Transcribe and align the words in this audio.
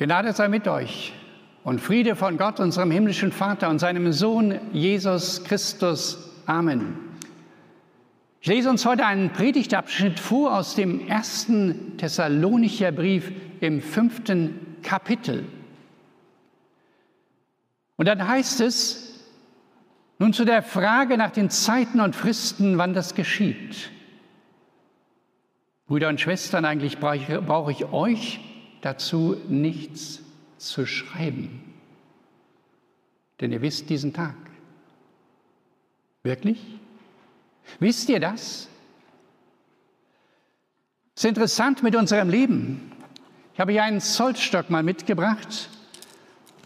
Gnade 0.00 0.32
sei 0.32 0.48
mit 0.48 0.66
euch 0.66 1.12
und 1.62 1.78
Friede 1.78 2.16
von 2.16 2.38
Gott, 2.38 2.58
unserem 2.58 2.90
himmlischen 2.90 3.32
Vater 3.32 3.68
und 3.68 3.80
seinem 3.80 4.14
Sohn 4.14 4.58
Jesus 4.72 5.44
Christus. 5.44 6.16
Amen. 6.46 6.96
Ich 8.40 8.48
lese 8.48 8.70
uns 8.70 8.86
heute 8.86 9.04
einen 9.04 9.28
Predigtabschnitt 9.28 10.18
vor 10.18 10.56
aus 10.56 10.74
dem 10.74 11.06
ersten 11.06 11.98
Thessalonicher 11.98 12.92
Brief 12.92 13.30
im 13.60 13.82
fünften 13.82 14.78
Kapitel. 14.82 15.44
Und 17.98 18.06
dann 18.06 18.26
heißt 18.26 18.62
es, 18.62 19.20
nun 20.18 20.32
zu 20.32 20.46
der 20.46 20.62
Frage 20.62 21.18
nach 21.18 21.30
den 21.30 21.50
Zeiten 21.50 22.00
und 22.00 22.16
Fristen, 22.16 22.78
wann 22.78 22.94
das 22.94 23.14
geschieht. 23.14 23.90
Brüder 25.88 26.08
und 26.08 26.22
Schwestern, 26.22 26.64
eigentlich 26.64 27.00
brauche 27.00 27.70
ich 27.72 27.84
euch 27.92 28.40
dazu 28.80 29.36
nichts 29.48 30.20
zu 30.58 30.86
schreiben. 30.86 31.62
Denn 33.40 33.52
ihr 33.52 33.62
wisst 33.62 33.88
diesen 33.88 34.12
Tag. 34.12 34.36
Wirklich? 36.22 36.60
Wisst 37.78 38.08
ihr 38.08 38.20
das? 38.20 38.68
Es 41.14 41.24
ist 41.24 41.28
interessant 41.28 41.82
mit 41.82 41.96
unserem 41.96 42.28
Leben. 42.28 42.92
Ich 43.54 43.60
habe 43.60 43.72
hier 43.72 43.84
einen 43.84 44.00
Zollstock 44.00 44.70
mal 44.70 44.82
mitgebracht. 44.82 45.68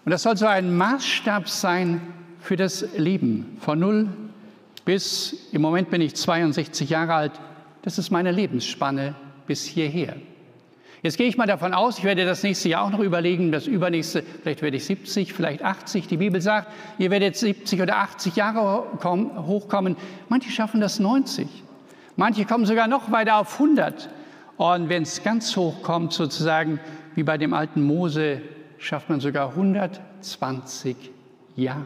Und 0.04 0.10
das 0.10 0.22
soll 0.22 0.36
so 0.36 0.46
ein 0.46 0.76
Maßstab 0.76 1.48
sein 1.48 2.00
für 2.40 2.56
das 2.56 2.96
Leben. 2.96 3.56
Von 3.60 3.78
null 3.78 4.08
bis, 4.84 5.48
im 5.52 5.62
Moment 5.62 5.90
bin 5.90 6.00
ich 6.02 6.14
62 6.14 6.90
Jahre 6.90 7.14
alt, 7.14 7.32
das 7.82 7.98
ist 7.98 8.10
meine 8.10 8.32
Lebensspanne 8.32 9.14
bis 9.46 9.64
hierher. 9.64 10.16
Jetzt 11.04 11.18
gehe 11.18 11.26
ich 11.28 11.36
mal 11.36 11.46
davon 11.46 11.74
aus, 11.74 11.98
ich 11.98 12.04
werde 12.04 12.24
das 12.24 12.42
nächste 12.42 12.70
Jahr 12.70 12.82
auch 12.82 12.88
noch 12.88 13.00
überlegen, 13.00 13.52
das 13.52 13.66
übernächste, 13.66 14.22
vielleicht 14.42 14.62
werde 14.62 14.78
ich 14.78 14.86
70, 14.86 15.34
vielleicht 15.34 15.62
80. 15.62 16.06
Die 16.06 16.16
Bibel 16.16 16.40
sagt, 16.40 16.72
ihr 16.96 17.10
werdet 17.10 17.36
70 17.36 17.82
oder 17.82 17.98
80 17.98 18.36
Jahre 18.36 18.86
hochkommen. 19.04 19.98
Manche 20.30 20.50
schaffen 20.50 20.80
das 20.80 21.00
90. 21.00 21.46
Manche 22.16 22.46
kommen 22.46 22.64
sogar 22.64 22.88
noch 22.88 23.12
weiter 23.12 23.36
auf 23.36 23.52
100. 23.52 24.08
Und 24.56 24.88
wenn 24.88 25.02
es 25.02 25.22
ganz 25.22 25.54
hoch 25.58 25.82
kommt, 25.82 26.14
sozusagen 26.14 26.80
wie 27.14 27.22
bei 27.22 27.36
dem 27.36 27.52
alten 27.52 27.82
Mose, 27.82 28.40
schafft 28.78 29.10
man 29.10 29.20
sogar 29.20 29.50
120 29.50 30.96
Jahre. 31.54 31.84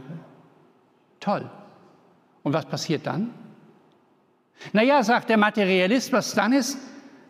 Toll. 1.19 1.45
Und 2.45 2.53
was 2.53 2.67
passiert 2.67 3.05
dann? 3.05 3.31
Naja, 4.73 5.03
sagt 5.03 5.29
der 5.29 5.39
Materialist, 5.39 6.12
was 6.12 6.37
dann 6.37 6.53
ist, 6.53 6.79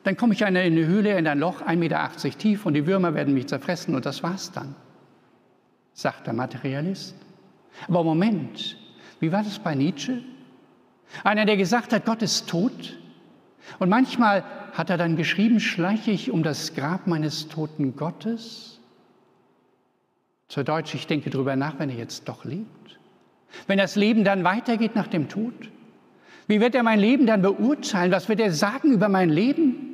dann 0.09 0.17
komme 0.17 0.33
ich 0.33 0.41
in 0.41 0.57
eine 0.57 0.87
Höhle, 0.87 1.19
in 1.19 1.27
ein 1.27 1.39
Loch, 1.39 1.61
1,80 1.61 1.77
Meter 1.77 2.11
tief 2.39 2.65
und 2.65 2.73
die 2.73 2.87
Würmer 2.87 3.13
werden 3.13 3.35
mich 3.35 3.47
zerfressen 3.47 3.95
und 3.95 4.07
das 4.07 4.23
war's 4.23 4.51
dann, 4.51 4.75
sagt 5.93 6.27
der 6.27 6.33
Materialist. 6.33 7.15
Aber 7.87 8.03
Moment, 8.03 8.79
wie 9.21 9.31
war 9.33 9.43
das 9.43 9.59
bei 9.59 9.75
Nietzsche? 9.75 10.23
Einer, 11.25 11.45
der 11.45 11.59
gesagt 11.59 11.93
hat, 11.93 12.07
Gott 12.07 12.23
ist 12.23 12.49
tot. 12.49 12.99
Und 13.79 13.91
manchmal 13.91 14.45
hat 14.73 14.89
er 14.89 14.97
dann 14.97 15.17
geschrieben, 15.17 15.61
schleiche 15.61 16.11
ich 16.11 16.31
um 16.31 16.43
das 16.43 16.75
Grab 16.75 17.07
meines 17.07 17.49
toten 17.49 17.95
Gottes. 17.95 18.81
Zur 20.49 20.65
Deutsch, 20.65 20.95
ich 20.95 21.07
denke 21.07 21.29
darüber 21.29 21.55
nach, 21.55 21.79
wenn 21.79 21.91
er 21.91 21.97
jetzt 21.97 22.31
doch 22.31 22.47
lebt. 22.47 22.99
Wenn 23.67 23.77
das 23.77 23.95
Leben 23.95 24.25
dann 24.25 24.43
weitergeht 24.43 24.95
nach 24.95 25.09
dem 25.09 25.29
Tod. 25.29 25.53
Wie 26.47 26.63
wird 26.63 26.75
er 26.75 26.83
mein 26.83 26.99
Leben 26.99 27.27
dann 27.27 27.43
beurteilen? 27.43 28.11
Was 28.11 28.31
wird 28.31 28.41
er 28.41 28.53
sagen 28.53 28.91
über 28.91 29.11
mein 29.11 29.29
Leben? 29.29 29.85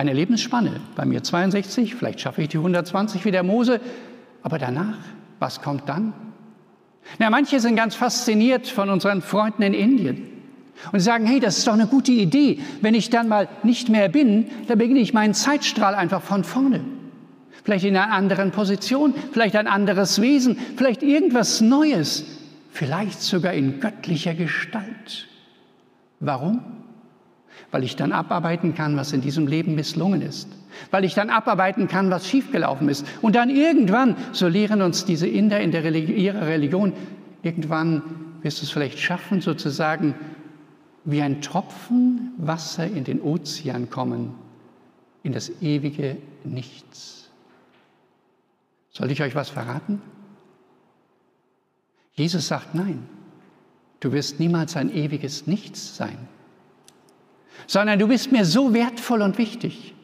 Eine 0.00 0.14
Lebensspanne, 0.14 0.80
bei 0.96 1.04
mir 1.04 1.22
62, 1.22 1.94
vielleicht 1.94 2.22
schaffe 2.22 2.40
ich 2.40 2.48
die 2.48 2.56
120 2.56 3.22
wie 3.26 3.32
der 3.32 3.42
Mose, 3.42 3.82
aber 4.42 4.56
danach, 4.58 4.96
was 5.40 5.60
kommt 5.60 5.90
dann? 5.90 6.14
Na, 7.18 7.28
manche 7.28 7.60
sind 7.60 7.76
ganz 7.76 7.96
fasziniert 7.96 8.66
von 8.66 8.88
unseren 8.88 9.20
Freunden 9.20 9.60
in 9.60 9.74
Indien 9.74 10.26
und 10.92 11.00
sagen, 11.00 11.26
hey, 11.26 11.38
das 11.38 11.58
ist 11.58 11.66
doch 11.66 11.74
eine 11.74 11.86
gute 11.86 12.12
Idee. 12.12 12.60
Wenn 12.80 12.94
ich 12.94 13.10
dann 13.10 13.28
mal 13.28 13.46
nicht 13.62 13.90
mehr 13.90 14.08
bin, 14.08 14.46
dann 14.68 14.78
beginne 14.78 15.00
ich 15.00 15.12
meinen 15.12 15.34
Zeitstrahl 15.34 15.94
einfach 15.94 16.22
von 16.22 16.44
vorne. 16.44 16.80
Vielleicht 17.62 17.84
in 17.84 17.94
einer 17.94 18.10
anderen 18.10 18.52
Position, 18.52 19.12
vielleicht 19.32 19.54
ein 19.54 19.66
anderes 19.66 20.18
Wesen, 20.22 20.56
vielleicht 20.78 21.02
irgendwas 21.02 21.60
Neues, 21.60 22.24
vielleicht 22.70 23.20
sogar 23.20 23.52
in 23.52 23.80
göttlicher 23.80 24.32
Gestalt. 24.32 25.28
Warum? 26.20 26.79
Weil 27.70 27.84
ich 27.84 27.96
dann 27.96 28.12
abarbeiten 28.12 28.74
kann, 28.74 28.96
was 28.96 29.12
in 29.12 29.20
diesem 29.20 29.46
Leben 29.46 29.74
misslungen 29.74 30.22
ist, 30.22 30.48
weil 30.90 31.04
ich 31.04 31.14
dann 31.14 31.30
abarbeiten 31.30 31.88
kann, 31.88 32.10
was 32.10 32.26
schiefgelaufen 32.26 32.88
ist. 32.88 33.06
Und 33.22 33.36
dann 33.36 33.50
irgendwann, 33.50 34.16
so 34.32 34.48
lehren 34.48 34.82
uns 34.82 35.04
diese 35.04 35.28
Inder 35.28 35.60
in 35.60 35.70
der 35.70 35.84
Religion, 35.84 36.16
ihrer 36.16 36.46
Religion, 36.46 36.92
irgendwann 37.42 38.02
wirst 38.42 38.60
du 38.60 38.64
es 38.64 38.70
vielleicht 38.70 38.98
schaffen, 38.98 39.40
sozusagen 39.40 40.14
wie 41.04 41.22
ein 41.22 41.40
Tropfen 41.40 42.32
Wasser 42.38 42.86
in 42.86 43.04
den 43.04 43.20
Ozean 43.20 43.88
kommen, 43.90 44.34
in 45.22 45.32
das 45.32 45.62
ewige 45.62 46.16
Nichts. 46.42 47.30
Soll 48.90 49.10
ich 49.10 49.22
euch 49.22 49.34
was 49.34 49.50
verraten? 49.50 50.00
Jesus 52.14 52.48
sagt 52.48 52.74
nein, 52.74 53.06
du 54.00 54.12
wirst 54.12 54.40
niemals 54.40 54.76
ein 54.76 54.92
ewiges 54.92 55.46
Nichts 55.46 55.96
sein 55.96 56.18
sondern 57.70 58.00
du 58.00 58.08
bist 58.08 58.32
mir 58.32 58.44
so 58.44 58.74
wertvoll 58.74 59.22
und 59.22 59.38
wichtig. 59.38 59.94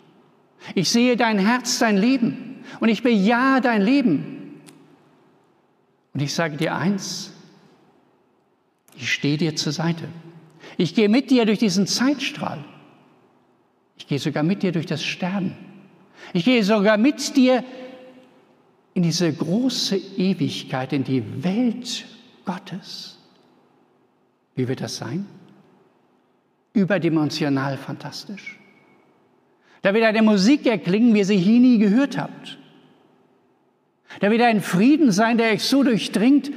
Ich 0.76 0.88
sehe 0.88 1.16
dein 1.16 1.36
Herz, 1.36 1.80
dein 1.80 1.96
Leben 1.96 2.62
und 2.78 2.88
ich 2.88 3.02
bejahe 3.02 3.60
dein 3.60 3.82
Leben. 3.82 4.60
Und 6.14 6.22
ich 6.22 6.32
sage 6.32 6.56
dir 6.56 6.76
eins, 6.76 7.32
ich 8.96 9.12
stehe 9.12 9.36
dir 9.36 9.56
zur 9.56 9.72
Seite. 9.72 10.06
Ich 10.76 10.94
gehe 10.94 11.08
mit 11.08 11.32
dir 11.32 11.44
durch 11.44 11.58
diesen 11.58 11.88
Zeitstrahl. 11.88 12.64
Ich 13.98 14.06
gehe 14.06 14.20
sogar 14.20 14.44
mit 14.44 14.62
dir 14.62 14.70
durch 14.70 14.86
das 14.86 15.02
Sterben. 15.02 15.56
Ich 16.34 16.44
gehe 16.44 16.62
sogar 16.62 16.96
mit 16.98 17.36
dir 17.36 17.64
in 18.94 19.02
diese 19.02 19.32
große 19.32 19.96
Ewigkeit, 19.96 20.92
in 20.92 21.02
die 21.02 21.42
Welt 21.42 22.06
Gottes. 22.44 23.18
Wie 24.54 24.68
wird 24.68 24.82
das 24.82 24.98
sein? 24.98 25.26
Überdimensional 26.76 27.78
fantastisch. 27.78 28.58
Da 29.82 29.94
wird 29.94 30.04
eine 30.04 30.22
Musik 30.22 30.66
erklingen, 30.66 31.14
wie 31.14 31.20
ihr 31.20 31.24
sie 31.24 31.36
hier 31.36 31.60
nie 31.60 31.78
gehört 31.78 32.18
habt. 32.18 32.58
Da 34.20 34.30
wird 34.30 34.42
ein 34.42 34.60
Frieden 34.60 35.10
sein, 35.10 35.38
der 35.38 35.52
euch 35.52 35.64
so 35.64 35.82
durchdringt, 35.82 36.50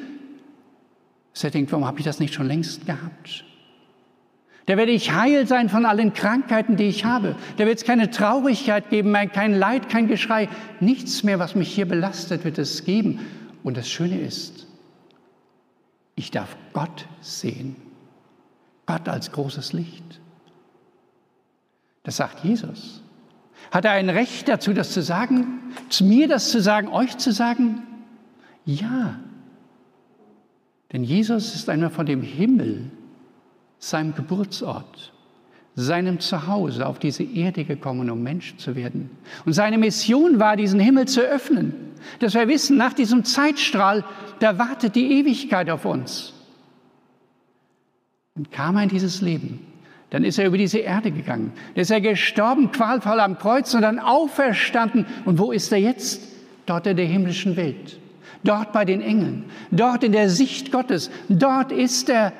dass 1.33 1.43
ihr 1.43 1.51
denkt, 1.51 1.71
warum 1.71 1.85
habe 1.85 1.99
ich 1.99 2.05
das 2.05 2.19
nicht 2.19 2.33
schon 2.33 2.47
längst 2.47 2.85
gehabt? 2.85 3.45
Da 4.65 4.77
werde 4.77 4.91
ich 4.91 5.13
heil 5.13 5.47
sein 5.47 5.69
von 5.69 5.85
allen 5.85 6.13
Krankheiten, 6.13 6.75
die 6.75 6.83
ich 6.83 7.05
habe. 7.05 7.35
Da 7.57 7.65
wird 7.65 7.79
es 7.79 7.85
keine 7.85 8.11
Traurigkeit 8.11 8.89
geben, 8.89 9.13
kein 9.33 9.55
Leid, 9.55 9.89
kein 9.89 10.07
Geschrei. 10.07 10.47
Nichts 10.79 11.23
mehr, 11.23 11.39
was 11.39 11.55
mich 11.55 11.73
hier 11.73 11.87
belastet, 11.87 12.45
wird 12.45 12.59
es 12.59 12.83
geben. 12.83 13.19
Und 13.63 13.77
das 13.77 13.89
Schöne 13.89 14.19
ist, 14.19 14.67
ich 16.15 16.29
darf 16.29 16.55
Gott 16.73 17.07
sehen. 17.21 17.88
Gott 18.89 19.07
als 19.07 19.31
großes 19.31 19.71
Licht. 19.73 20.19
Das 22.01 22.17
sagt 22.17 22.43
Jesus. 22.43 23.03
Hat 23.69 23.85
er 23.85 23.91
ein 23.91 24.09
Recht 24.09 24.47
dazu, 24.47 24.73
das 24.73 24.93
zu 24.93 25.03
sagen? 25.03 25.59
Zu 25.89 26.05
mir 26.05 26.27
das 26.27 26.49
zu 26.49 26.59
sagen, 26.59 26.87
euch 26.87 27.15
zu 27.19 27.31
sagen? 27.31 27.83
Ja. 28.65 29.19
Denn 30.91 31.03
Jesus 31.03 31.53
ist 31.53 31.69
einmal 31.69 31.91
von 31.91 32.07
dem 32.07 32.23
Himmel, 32.23 32.89
seinem 33.77 34.15
Geburtsort, 34.15 35.13
seinem 35.75 36.19
Zuhause 36.19 36.87
auf 36.87 36.97
diese 36.97 37.21
Erde 37.21 37.65
gekommen, 37.65 38.09
um 38.09 38.23
Mensch 38.23 38.57
zu 38.57 38.75
werden. 38.75 39.11
Und 39.45 39.53
seine 39.53 39.77
Mission 39.77 40.39
war, 40.39 40.55
diesen 40.55 40.79
Himmel 40.79 41.07
zu 41.07 41.21
öffnen. 41.21 41.75
Dass 42.17 42.33
wir 42.33 42.47
wissen, 42.47 42.75
nach 42.77 42.93
diesem 42.93 43.23
Zeitstrahl, 43.23 44.03
da 44.39 44.57
wartet 44.57 44.95
die 44.95 45.11
Ewigkeit 45.19 45.69
auf 45.69 45.85
uns. 45.85 46.33
Und 48.39 48.53
kam 48.53 48.77
er 48.77 48.83
in 48.83 48.89
dieses 48.89 49.19
Leben. 49.19 49.59
Dann 50.11 50.23
ist 50.23 50.39
er 50.39 50.47
über 50.47 50.57
diese 50.57 50.77
Erde 50.77 51.11
gegangen. 51.11 51.51
Dann 51.75 51.81
ist 51.81 51.91
er 51.91 51.99
gestorben, 51.99 52.71
qualvoll 52.71 53.19
am 53.19 53.37
Kreuz 53.37 53.73
und 53.73 53.81
dann 53.81 53.99
auferstanden. 53.99 55.05
Und 55.25 55.39
wo 55.39 55.51
ist 55.51 55.73
er 55.73 55.79
jetzt? 55.79 56.21
Dort 56.65 56.87
in 56.87 56.95
der 56.95 57.05
himmlischen 57.05 57.57
Welt. 57.57 57.99
Dort 58.45 58.71
bei 58.71 58.85
den 58.85 59.01
Engeln. 59.01 59.43
Dort 59.71 60.05
in 60.05 60.13
der 60.13 60.29
Sicht 60.29 60.71
Gottes. 60.71 61.11
Dort 61.27 61.73
ist 61.73 62.07
er, 62.07 62.31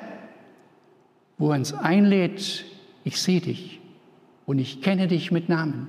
wo 1.36 1.50
er 1.50 1.58
uns 1.58 1.74
einlädt. 1.74 2.64
Ich 3.04 3.20
sehe 3.20 3.42
dich 3.42 3.78
und 4.46 4.58
ich 4.58 4.80
kenne 4.80 5.06
dich 5.06 5.30
mit 5.30 5.50
Namen. 5.50 5.88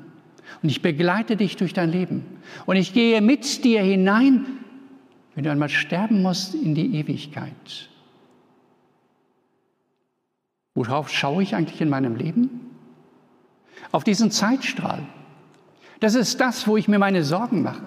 Und 0.61 0.67
ich 0.67 0.81
begleite 0.81 1.37
dich 1.37 1.55
durch 1.55 1.71
dein 1.71 1.89
Leben. 1.89 2.25
Und 2.65 2.75
ich 2.75 2.91
gehe 2.91 3.21
mit 3.21 3.63
dir 3.63 3.81
hinein, 3.81 4.45
wenn 5.35 5.45
du 5.45 5.51
einmal 5.51 5.69
sterben 5.69 6.21
musst, 6.21 6.53
in 6.53 6.75
die 6.75 6.97
Ewigkeit. 6.97 7.87
Worauf 10.81 11.10
schaue 11.10 11.44
ich 11.44 11.54
eigentlich 11.54 11.80
in 11.80 11.89
meinem 11.89 12.16
Leben? 12.16 12.72
Auf 13.92 14.04
diesen 14.04 14.31
Zeitstrahl. 14.31 15.04
Das 16.00 16.16
ist 16.16 16.42
das, 16.42 16.68
wo 16.68 16.75
ich 16.75 16.88
mir 16.88 16.98
meine 16.98 17.24
Sorgen 17.24 17.62
mache, 17.62 17.83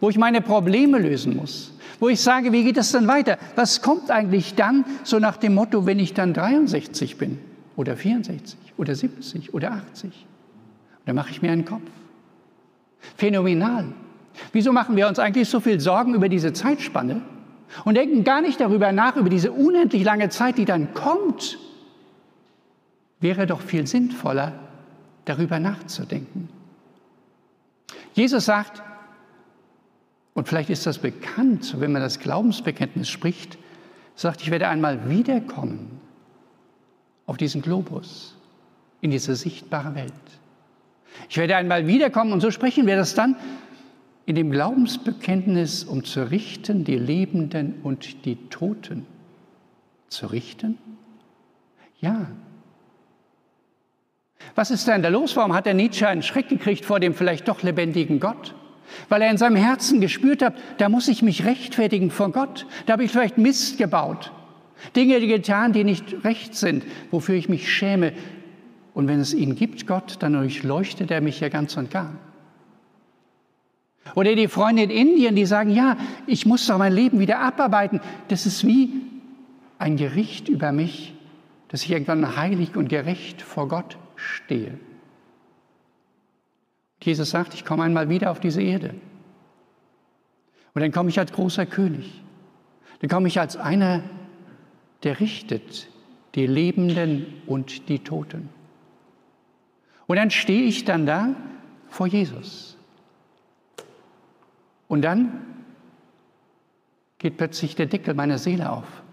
wo 0.00 0.10
ich 0.10 0.18
meine 0.18 0.40
Probleme 0.40 0.98
lösen 0.98 1.36
muss, 1.36 1.72
wo 2.00 2.08
ich 2.08 2.20
sage, 2.20 2.50
wie 2.50 2.64
geht 2.64 2.76
es 2.76 2.90
dann 2.90 3.06
weiter? 3.06 3.38
Was 3.54 3.82
kommt 3.82 4.10
eigentlich 4.10 4.56
dann 4.56 4.84
so 5.04 5.20
nach 5.20 5.36
dem 5.36 5.54
Motto, 5.54 5.86
wenn 5.86 6.00
ich 6.00 6.12
dann 6.12 6.34
63 6.34 7.18
bin 7.18 7.38
oder 7.76 7.96
64 7.96 8.58
oder 8.78 8.96
70 8.96 9.54
oder 9.54 9.70
80? 9.94 10.26
Da 11.06 11.12
mache 11.12 11.30
ich 11.30 11.40
mir 11.40 11.52
einen 11.52 11.64
Kopf. 11.64 11.88
Phänomenal. 13.16 13.92
Wieso 14.52 14.72
machen 14.72 14.96
wir 14.96 15.06
uns 15.06 15.20
eigentlich 15.20 15.48
so 15.48 15.60
viel 15.60 15.78
Sorgen 15.78 16.14
über 16.14 16.28
diese 16.28 16.52
Zeitspanne 16.52 17.22
und 17.84 17.94
denken 17.94 18.24
gar 18.24 18.40
nicht 18.40 18.60
darüber 18.60 18.90
nach, 18.90 19.14
über 19.14 19.30
diese 19.30 19.52
unendlich 19.52 20.02
lange 20.02 20.30
Zeit, 20.30 20.58
die 20.58 20.64
dann 20.64 20.94
kommt? 20.94 21.58
Wäre 23.24 23.46
doch 23.46 23.62
viel 23.62 23.86
sinnvoller, 23.86 24.52
darüber 25.24 25.58
nachzudenken. 25.58 26.50
Jesus 28.12 28.44
sagt, 28.44 28.82
und 30.34 30.46
vielleicht 30.46 30.68
ist 30.68 30.84
das 30.84 30.98
bekannt, 30.98 31.80
wenn 31.80 31.90
man 31.90 32.02
das 32.02 32.18
Glaubensbekenntnis 32.18 33.08
spricht, 33.08 33.56
sagt, 34.14 34.42
ich 34.42 34.50
werde 34.50 34.68
einmal 34.68 35.08
wiederkommen 35.08 36.02
auf 37.24 37.38
diesen 37.38 37.62
Globus, 37.62 38.36
in 39.00 39.10
diese 39.10 39.34
sichtbare 39.36 39.94
Welt. 39.94 40.12
Ich 41.30 41.38
werde 41.38 41.56
einmal 41.56 41.86
wiederkommen 41.86 42.34
und 42.34 42.42
so 42.42 42.50
sprechen 42.50 42.86
wir 42.86 42.96
das 42.96 43.14
dann 43.14 43.36
in 44.26 44.34
dem 44.34 44.50
Glaubensbekenntnis, 44.50 45.84
um 45.84 46.04
zu 46.04 46.30
richten 46.30 46.84
die 46.84 46.98
Lebenden 46.98 47.76
und 47.84 48.26
die 48.26 48.36
Toten. 48.50 49.06
Zu 50.10 50.26
richten? 50.26 50.76
Ja. 52.02 52.26
Was 54.54 54.70
ist 54.70 54.86
denn 54.86 55.02
da 55.02 55.08
los? 55.08 55.36
Warum 55.36 55.54
hat 55.54 55.66
der 55.66 55.74
Nietzsche 55.74 56.06
einen 56.06 56.22
Schreck 56.22 56.48
gekriegt 56.48 56.84
vor 56.84 57.00
dem 57.00 57.14
vielleicht 57.14 57.48
doch 57.48 57.62
lebendigen 57.62 58.20
Gott? 58.20 58.54
Weil 59.08 59.22
er 59.22 59.30
in 59.30 59.38
seinem 59.38 59.56
Herzen 59.56 60.00
gespürt 60.00 60.42
hat, 60.42 60.54
da 60.78 60.88
muss 60.88 61.08
ich 61.08 61.22
mich 61.22 61.44
rechtfertigen 61.44 62.10
vor 62.10 62.30
Gott. 62.30 62.66
Da 62.86 62.92
habe 62.92 63.04
ich 63.04 63.10
vielleicht 63.10 63.38
Mist 63.38 63.78
gebaut. 63.78 64.30
Dinge 64.94 65.18
getan, 65.26 65.72
die 65.72 65.82
nicht 65.82 66.24
recht 66.24 66.54
sind, 66.54 66.84
wofür 67.10 67.34
ich 67.34 67.48
mich 67.48 67.72
schäme. 67.72 68.12
Und 68.92 69.08
wenn 69.08 69.18
es 69.18 69.34
ihn 69.34 69.56
gibt, 69.56 69.86
Gott, 69.86 70.16
dann 70.20 70.34
durchleuchtet 70.34 71.10
er 71.10 71.20
mich 71.20 71.40
ja 71.40 71.48
ganz 71.48 71.76
und 71.76 71.90
gar. 71.90 72.12
Oder 74.14 74.36
die 74.36 74.48
Freunde 74.48 74.82
in 74.82 74.90
Indien, 74.90 75.34
die 75.34 75.46
sagen, 75.46 75.70
ja, 75.70 75.96
ich 76.26 76.46
muss 76.46 76.66
doch 76.66 76.78
mein 76.78 76.92
Leben 76.92 77.18
wieder 77.18 77.40
abarbeiten. 77.40 78.00
Das 78.28 78.46
ist 78.46 78.64
wie 78.66 78.90
ein 79.78 79.96
Gericht 79.96 80.48
über 80.48 80.70
mich, 80.70 81.14
dass 81.68 81.82
ich 81.82 81.90
irgendwann 81.90 82.36
heilig 82.36 82.76
und 82.76 82.88
gerecht 82.88 83.42
vor 83.42 83.66
Gott 83.66 83.96
stehe. 84.24 84.78
Jesus 87.02 87.30
sagt, 87.30 87.54
ich 87.54 87.64
komme 87.64 87.82
einmal 87.82 88.08
wieder 88.08 88.30
auf 88.30 88.40
diese 88.40 88.62
Erde. 88.62 88.94
Und 90.74 90.80
dann 90.80 90.90
komme 90.90 91.10
ich 91.10 91.18
als 91.18 91.32
großer 91.32 91.66
König. 91.66 92.22
Dann 93.00 93.10
komme 93.10 93.28
ich 93.28 93.38
als 93.38 93.56
einer, 93.56 94.02
der 95.02 95.20
richtet 95.20 95.88
die 96.34 96.46
Lebenden 96.46 97.26
und 97.46 97.88
die 97.88 97.98
Toten. 97.98 98.48
Und 100.06 100.16
dann 100.16 100.30
stehe 100.30 100.64
ich 100.64 100.84
dann 100.84 101.06
da 101.06 101.34
vor 101.88 102.06
Jesus. 102.06 102.76
Und 104.88 105.02
dann 105.02 105.44
geht 107.18 107.36
plötzlich 107.36 107.76
der 107.76 107.86
Deckel 107.86 108.14
meiner 108.14 108.38
Seele 108.38 108.70
auf. 108.70 109.03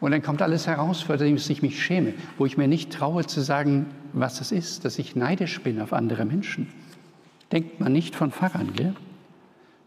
Und 0.00 0.12
dann 0.12 0.22
kommt 0.22 0.40
alles 0.40 0.66
heraus, 0.66 1.02
für 1.02 1.16
das 1.16 1.50
ich 1.50 1.62
mich 1.62 1.82
schäme, 1.82 2.14
wo 2.38 2.46
ich 2.46 2.56
mir 2.56 2.68
nicht 2.68 2.90
traue 2.90 3.26
zu 3.26 3.40
sagen, 3.42 3.86
was 4.12 4.40
es 4.40 4.50
ist, 4.50 4.84
dass 4.84 4.98
ich 4.98 5.14
neidisch 5.14 5.60
bin 5.60 5.80
auf 5.80 5.92
andere 5.92 6.24
Menschen. 6.24 6.68
Denkt 7.52 7.80
man 7.80 7.92
nicht 7.92 8.16
von 8.16 8.32
Pfarrern, 8.32 8.72
gell? 8.74 8.94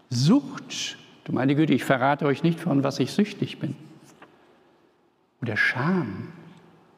Sucht, 0.10 0.98
du 1.24 1.34
meine 1.34 1.56
Güte, 1.56 1.74
ich 1.74 1.84
verrate 1.84 2.26
euch 2.26 2.44
nicht, 2.44 2.60
von 2.60 2.84
was 2.84 3.00
ich 3.00 3.12
süchtig 3.12 3.60
bin. 3.60 3.76
Oder 5.42 5.58
Scham, 5.58 6.30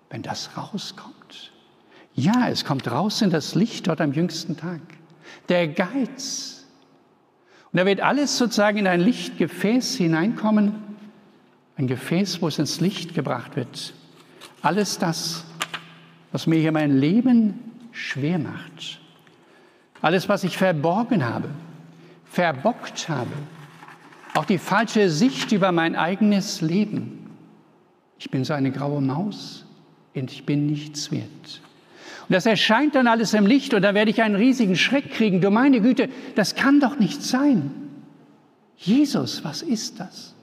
wenn 0.09 0.21
das 0.21 0.57
rauskommt. 0.57 1.53
Ja, 2.13 2.49
es 2.49 2.65
kommt 2.65 2.89
raus 2.89 3.21
in 3.21 3.29
das 3.29 3.55
Licht 3.55 3.87
dort 3.87 4.01
am 4.01 4.13
jüngsten 4.13 4.57
Tag. 4.57 4.81
Der 5.49 5.67
Geiz. 5.67 6.65
Und 7.71 7.79
da 7.79 7.85
wird 7.85 8.01
alles 8.01 8.37
sozusagen 8.37 8.77
in 8.77 8.87
ein 8.87 9.01
Lichtgefäß 9.01 9.95
hineinkommen, 9.95 10.84
ein 11.77 11.87
Gefäß, 11.87 12.41
wo 12.41 12.47
es 12.47 12.59
ins 12.59 12.79
Licht 12.79 13.13
gebracht 13.13 13.55
wird. 13.55 13.93
Alles 14.61 14.97
das, 14.97 15.43
was 16.31 16.47
mir 16.47 16.59
hier 16.59 16.71
mein 16.71 16.97
Leben 16.97 17.59
schwer 17.91 18.39
macht. 18.39 18.99
Alles, 20.01 20.29
was 20.29 20.43
ich 20.43 20.57
verborgen 20.57 21.25
habe, 21.25 21.49
verbockt 22.25 23.09
habe. 23.09 23.31
Auch 24.33 24.45
die 24.45 24.57
falsche 24.57 25.09
Sicht 25.09 25.51
über 25.51 25.71
mein 25.71 25.95
eigenes 25.95 26.61
Leben. 26.61 27.31
Ich 28.19 28.29
bin 28.29 28.43
so 28.43 28.53
eine 28.53 28.71
graue 28.71 29.01
Maus 29.01 29.65
und 30.13 30.31
ich 30.31 30.45
bin 30.45 30.65
nichts 30.67 31.11
wert. 31.11 31.61
Und 32.27 32.33
das 32.33 32.45
erscheint 32.45 32.95
dann 32.95 33.07
alles 33.07 33.33
im 33.33 33.45
Licht 33.45 33.73
und 33.73 33.81
da 33.81 33.93
werde 33.93 34.11
ich 34.11 34.21
einen 34.21 34.35
riesigen 34.35 34.75
Schreck 34.75 35.11
kriegen. 35.11 35.41
Du 35.41 35.51
meine 35.51 35.79
Güte, 35.79 36.09
das 36.35 36.55
kann 36.55 36.79
doch 36.79 36.97
nicht 36.97 37.21
sein. 37.21 37.71
Jesus, 38.77 39.43
was 39.43 39.61
ist 39.61 39.99
das? 39.99 40.33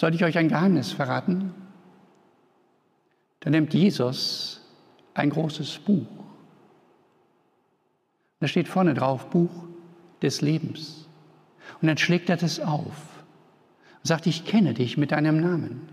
Soll 0.00 0.14
ich 0.14 0.24
euch 0.24 0.36
ein 0.36 0.48
Geheimnis 0.48 0.92
verraten? 0.92 1.54
Da 3.40 3.50
nimmt 3.50 3.72
Jesus 3.72 4.60
ein 5.14 5.30
großes 5.30 5.78
Buch. 5.78 6.06
Da 8.40 8.48
steht 8.48 8.68
vorne 8.68 8.92
drauf 8.92 9.30
Buch 9.30 9.50
des 10.20 10.42
Lebens. 10.42 11.08
Und 11.80 11.88
dann 11.88 11.96
schlägt 11.96 12.28
er 12.28 12.36
das 12.36 12.60
auf 12.60 13.24
und 13.96 14.06
sagt, 14.06 14.26
ich 14.26 14.44
kenne 14.44 14.74
dich 14.74 14.98
mit 14.98 15.12
deinem 15.12 15.40
Namen. 15.40 15.88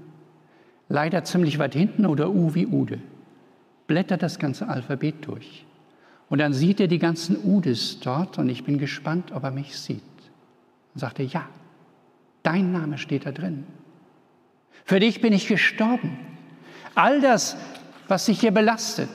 Leider 0.89 1.23
ziemlich 1.23 1.57
weit 1.57 1.73
hinten 1.73 2.05
oder 2.05 2.29
U 2.29 2.53
wie 2.53 2.67
Ude. 2.67 2.99
Blättert 3.87 4.21
das 4.21 4.39
ganze 4.39 4.67
Alphabet 4.67 5.25
durch. 5.25 5.65
Und 6.29 6.39
dann 6.39 6.53
sieht 6.53 6.79
er 6.79 6.87
die 6.87 6.99
ganzen 6.99 7.37
Udes 7.43 7.99
dort 7.99 8.37
und 8.37 8.49
ich 8.49 8.63
bin 8.63 8.77
gespannt, 8.77 9.31
ob 9.31 9.43
er 9.43 9.51
mich 9.51 9.77
sieht. 9.77 10.01
Und 10.93 10.99
sagt 10.99 11.19
er, 11.19 11.25
ja, 11.25 11.47
dein 12.43 12.71
Name 12.71 12.97
steht 12.97 13.25
da 13.25 13.31
drin. 13.31 13.65
Für 14.85 14.99
dich 14.99 15.21
bin 15.21 15.33
ich 15.33 15.47
gestorben. 15.47 16.17
All 16.95 17.21
das, 17.21 17.55
was 18.07 18.25
dich 18.25 18.39
hier 18.39 18.51
belastet, 18.51 19.09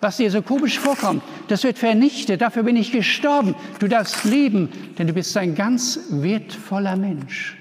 was 0.00 0.16
dir 0.16 0.30
so 0.30 0.40
komisch 0.40 0.78
vorkommt, 0.78 1.22
das 1.48 1.64
wird 1.64 1.78
vernichtet. 1.78 2.40
Dafür 2.40 2.62
bin 2.62 2.76
ich 2.76 2.92
gestorben. 2.92 3.54
Du 3.78 3.88
darfst 3.88 4.24
leben, 4.24 4.70
denn 4.98 5.06
du 5.06 5.12
bist 5.12 5.36
ein 5.36 5.54
ganz 5.54 6.00
wertvoller 6.10 6.96
Mensch. 6.96 7.56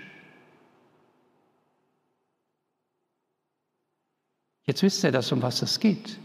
Jetzt 4.65 4.83
wisst 4.83 5.03
ihr 5.03 5.11
das, 5.11 5.31
um 5.31 5.41
was 5.41 5.61
es 5.63 5.79
geht. 5.79 6.19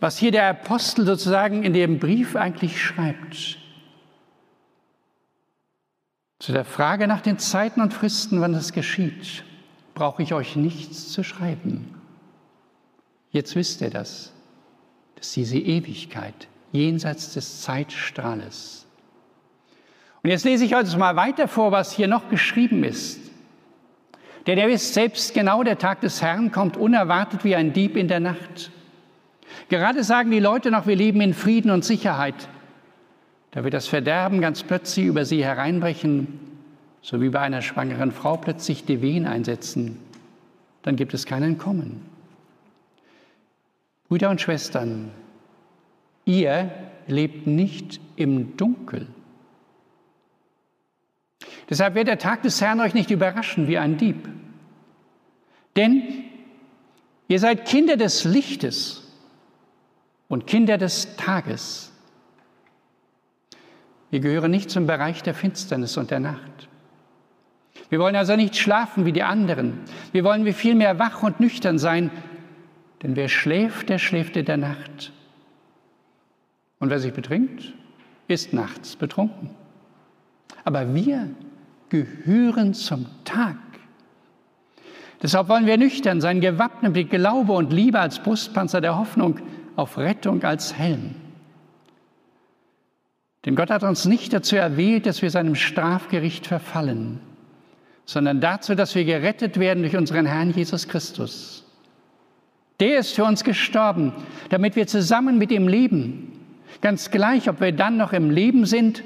Was 0.00 0.16
hier 0.16 0.30
der 0.30 0.48
Apostel 0.48 1.04
sozusagen 1.04 1.62
in 1.62 1.74
dem 1.74 1.98
Brief 1.98 2.34
eigentlich 2.34 2.82
schreibt. 2.82 3.58
Zu 6.38 6.52
der 6.52 6.64
Frage 6.64 7.06
nach 7.06 7.20
den 7.20 7.38
Zeiten 7.38 7.80
und 7.80 7.92
Fristen, 7.92 8.40
wann 8.40 8.54
das 8.54 8.72
geschieht 8.72 9.44
brauche 9.96 10.22
ich 10.22 10.34
euch 10.34 10.54
nichts 10.54 11.10
zu 11.10 11.24
schreiben. 11.24 11.94
Jetzt 13.32 13.56
wisst 13.56 13.80
ihr 13.80 13.90
das, 13.90 14.32
dass 15.16 15.32
diese 15.32 15.58
Ewigkeit 15.58 16.46
jenseits 16.70 17.32
des 17.32 17.62
Zeitstrahles. 17.62 18.86
Und 20.22 20.30
jetzt 20.30 20.44
lese 20.44 20.64
ich 20.64 20.76
euch 20.76 20.96
mal 20.96 21.16
weiter 21.16 21.48
vor, 21.48 21.72
was 21.72 21.92
hier 21.92 22.08
noch 22.08 22.28
geschrieben 22.28 22.84
ist. 22.84 23.18
Denn 24.46 24.58
ihr 24.58 24.68
wisst 24.68 24.94
selbst 24.94 25.34
genau, 25.34 25.62
der 25.64 25.78
Tag 25.78 26.02
des 26.02 26.20
Herrn 26.22 26.52
kommt 26.52 26.76
unerwartet 26.76 27.42
wie 27.42 27.56
ein 27.56 27.72
Dieb 27.72 27.96
in 27.96 28.06
der 28.06 28.20
Nacht. 28.20 28.70
Gerade 29.70 30.04
sagen 30.04 30.30
die 30.30 30.40
Leute 30.40 30.70
noch, 30.70 30.86
wir 30.86 30.96
leben 30.96 31.20
in 31.22 31.32
Frieden 31.32 31.70
und 31.70 31.84
Sicherheit. 31.84 32.48
Da 33.50 33.64
wird 33.64 33.72
das 33.72 33.88
Verderben 33.88 34.42
ganz 34.42 34.62
plötzlich 34.62 35.06
über 35.06 35.24
sie 35.24 35.42
hereinbrechen 35.42 36.55
so 37.06 37.20
wie 37.20 37.28
bei 37.28 37.38
einer 37.38 37.62
schwangeren 37.62 38.10
Frau 38.10 38.36
plötzlich 38.36 38.84
die 38.84 39.00
Wehen 39.00 39.26
einsetzen, 39.28 39.96
dann 40.82 40.96
gibt 40.96 41.14
es 41.14 41.24
kein 41.24 41.44
Entkommen. 41.44 42.02
Brüder 44.08 44.28
und 44.28 44.40
Schwestern, 44.40 45.12
ihr 46.24 46.68
lebt 47.06 47.46
nicht 47.46 48.00
im 48.16 48.56
Dunkel. 48.56 49.06
Deshalb 51.70 51.94
wird 51.94 52.08
der 52.08 52.18
Tag 52.18 52.42
des 52.42 52.60
Herrn 52.60 52.80
euch 52.80 52.92
nicht 52.92 53.12
überraschen 53.12 53.68
wie 53.68 53.78
ein 53.78 53.98
Dieb. 53.98 54.28
Denn 55.76 56.24
ihr 57.28 57.38
seid 57.38 57.66
Kinder 57.66 57.96
des 57.96 58.24
Lichtes 58.24 59.04
und 60.26 60.48
Kinder 60.48 60.76
des 60.76 61.14
Tages. 61.14 61.92
Wir 64.10 64.18
gehören 64.18 64.50
nicht 64.50 64.70
zum 64.70 64.88
Bereich 64.88 65.22
der 65.22 65.34
Finsternis 65.34 65.96
und 65.96 66.10
der 66.10 66.18
Nacht. 66.18 66.66
Wir 67.88 67.98
wollen 67.98 68.16
also 68.16 68.36
nicht 68.36 68.56
schlafen 68.56 69.04
wie 69.04 69.12
die 69.12 69.22
anderen. 69.22 69.80
Wir 70.12 70.24
wollen 70.24 70.44
wie 70.44 70.52
viel 70.52 70.74
mehr 70.74 70.98
wach 70.98 71.22
und 71.22 71.40
nüchtern 71.40 71.78
sein, 71.78 72.10
Denn 73.02 73.16
wer 73.16 73.28
schläft, 73.28 73.88
der 73.88 73.98
schläft 73.98 74.36
in 74.36 74.46
der 74.46 74.56
Nacht. 74.56 75.12
Und 76.78 76.90
wer 76.90 76.98
sich 76.98 77.12
betrinkt, 77.12 77.72
ist 78.28 78.52
nachts 78.52 78.96
betrunken. 78.96 79.50
Aber 80.64 80.94
wir 80.94 81.30
gehören 81.88 82.74
zum 82.74 83.06
Tag. 83.24 83.56
Deshalb 85.22 85.48
wollen 85.48 85.66
wir 85.66 85.76
nüchtern 85.76 86.20
sein, 86.20 86.40
gewappnet 86.40 86.94
mit 86.94 87.10
Glaube 87.10 87.52
und 87.52 87.72
Liebe 87.72 88.00
als 88.00 88.18
Brustpanzer 88.18 88.80
der 88.80 88.98
Hoffnung 88.98 89.40
auf 89.76 89.96
Rettung 89.96 90.42
als 90.42 90.76
Helm. 90.76 91.14
Denn 93.44 93.54
Gott 93.54 93.70
hat 93.70 93.84
uns 93.84 94.04
nicht 94.04 94.32
dazu 94.32 94.56
erwählt, 94.56 95.06
dass 95.06 95.22
wir 95.22 95.30
seinem 95.30 95.54
Strafgericht 95.54 96.46
verfallen, 96.46 97.20
sondern 98.06 98.40
dazu, 98.40 98.74
dass 98.74 98.94
wir 98.94 99.04
gerettet 99.04 99.58
werden 99.58 99.82
durch 99.82 99.96
unseren 99.96 100.24
Herrn 100.26 100.52
Jesus 100.52 100.88
Christus. 100.88 101.64
Der 102.80 102.98
ist 102.98 103.14
für 103.14 103.24
uns 103.24 103.42
gestorben, 103.42 104.12
damit 104.48 104.76
wir 104.76 104.86
zusammen 104.86 105.38
mit 105.38 105.50
ihm 105.50 105.66
leben, 105.66 106.32
ganz 106.80 107.10
gleich, 107.10 107.48
ob 107.48 107.60
wir 107.60 107.72
dann 107.72 107.96
noch 107.96 108.12
im 108.12 108.30
Leben 108.30 108.64
sind 108.64 109.02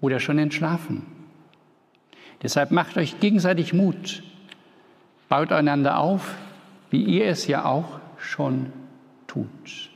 oder 0.00 0.20
schon 0.20 0.38
entschlafen. 0.38 1.04
Deshalb 2.42 2.70
macht 2.70 2.96
euch 2.96 3.18
gegenseitig 3.20 3.72
Mut, 3.72 4.22
baut 5.28 5.52
einander 5.52 5.98
auf, 5.98 6.34
wie 6.90 7.02
ihr 7.02 7.26
es 7.26 7.46
ja 7.46 7.64
auch 7.64 7.98
schon 8.18 8.72
tut. 9.26 9.90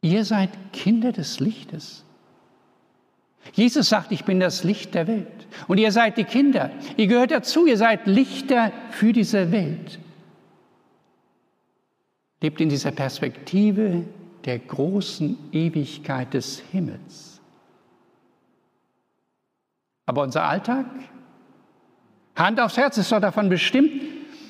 Ihr 0.00 0.24
seid 0.24 0.50
Kinder 0.72 1.12
des 1.12 1.40
Lichtes. 1.40 2.04
Jesus 3.52 3.88
sagt, 3.88 4.12
ich 4.12 4.24
bin 4.24 4.40
das 4.40 4.64
Licht 4.64 4.94
der 4.94 5.06
Welt. 5.06 5.46
Und 5.68 5.78
ihr 5.78 5.92
seid 5.92 6.16
die 6.18 6.24
Kinder. 6.24 6.70
Ihr 6.96 7.06
gehört 7.06 7.30
dazu. 7.30 7.66
Ihr 7.66 7.76
seid 7.76 8.06
Lichter 8.06 8.72
für 8.90 9.12
diese 9.12 9.52
Welt. 9.52 9.98
Lebt 12.40 12.60
in 12.60 12.68
dieser 12.68 12.90
Perspektive 12.90 14.04
der 14.44 14.58
großen 14.58 15.38
Ewigkeit 15.52 16.34
des 16.34 16.62
Himmels. 16.72 17.40
Aber 20.06 20.22
unser 20.22 20.44
Alltag, 20.44 20.86
Hand 22.36 22.60
aufs 22.60 22.76
Herz, 22.76 22.96
ist 22.98 23.10
doch 23.10 23.20
davon 23.20 23.48
bestimmt, 23.48 23.90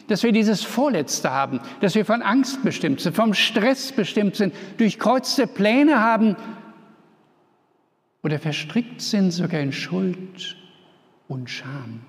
dass 0.08 0.22
wir 0.22 0.32
dieses 0.32 0.62
Vorletzte 0.62 1.30
haben, 1.30 1.60
dass 1.80 1.94
wir 1.94 2.04
von 2.04 2.22
Angst 2.22 2.62
bestimmt 2.62 3.00
sind, 3.00 3.16
vom 3.16 3.34
Stress 3.34 3.92
bestimmt 3.92 4.36
sind, 4.36 4.54
durchkreuzte 4.76 5.46
Pläne 5.46 6.00
haben 6.00 6.36
oder 8.26 8.40
verstrickt 8.40 9.00
sind 9.00 9.30
sogar 9.30 9.61
in 9.61 9.71
Schuld 9.71 10.56
und 11.28 11.49
Scham. 11.49 12.00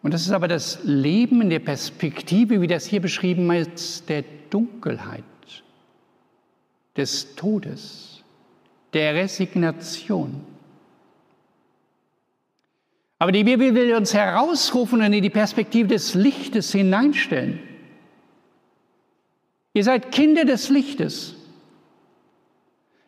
Und 0.00 0.14
das 0.14 0.22
ist 0.22 0.30
aber 0.30 0.46
das 0.46 0.78
Leben 0.84 1.42
in 1.42 1.50
der 1.50 1.58
Perspektive, 1.58 2.60
wie 2.60 2.68
das 2.68 2.86
hier 2.86 3.00
beschrieben 3.00 3.50
ist, 3.50 4.08
der 4.08 4.22
Dunkelheit, 4.48 5.24
des 6.96 7.34
Todes, 7.34 8.22
der 8.92 9.16
Resignation. 9.16 10.46
Aber 13.18 13.32
die 13.32 13.42
Bibel 13.42 13.74
will 13.74 13.96
uns 13.96 14.14
herausrufen 14.14 15.00
und 15.00 15.12
in 15.12 15.20
die 15.20 15.30
Perspektive 15.30 15.88
des 15.88 16.14
Lichtes 16.14 16.70
hineinstellen. 16.70 17.58
Ihr 19.74 19.82
seid 19.82 20.12
Kinder 20.12 20.44
des 20.44 20.68
Lichtes. 20.68 21.41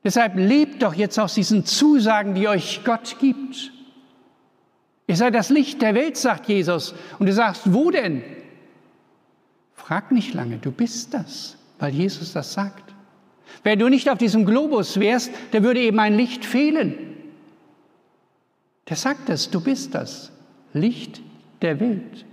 Deshalb 0.05 0.37
lebt 0.37 0.83
doch 0.83 0.95
jetzt 0.95 1.19
aus 1.19 1.35
diesen 1.35 1.65
Zusagen, 1.65 2.35
die 2.35 2.47
euch 2.47 2.83
Gott 2.85 3.17
gibt. 3.19 3.73
Ihr 5.07 5.17
seid 5.17 5.35
das 5.35 5.49
Licht 5.49 5.81
der 5.83 5.95
Welt, 5.95 6.17
sagt 6.17 6.49
Jesus. 6.49 6.95
Und 7.19 7.27
du 7.27 7.33
sagst, 7.33 7.73
wo 7.73 7.91
denn? 7.91 8.23
Frag 9.75 10.13
nicht 10.13 10.35
lange, 10.35 10.59
du 10.59 10.71
bist 10.71 11.15
das, 11.15 11.57
weil 11.79 11.95
Jesus 11.95 12.33
das 12.33 12.53
sagt. 12.53 12.95
Wenn 13.63 13.79
du 13.79 13.89
nicht 13.89 14.11
auf 14.11 14.19
diesem 14.19 14.45
Globus 14.45 15.01
wärst, 15.01 15.31
da 15.53 15.63
würde 15.63 15.81
eben 15.81 15.99
ein 15.99 16.17
Licht 16.17 16.45
fehlen. 16.45 16.95
Der 18.89 18.97
sagt 18.97 19.31
es, 19.31 19.51
du 19.51 19.61
bist 19.61 19.95
das 19.95 20.31
Licht 20.75 21.23
der 21.63 21.81
Welt. 21.81 22.27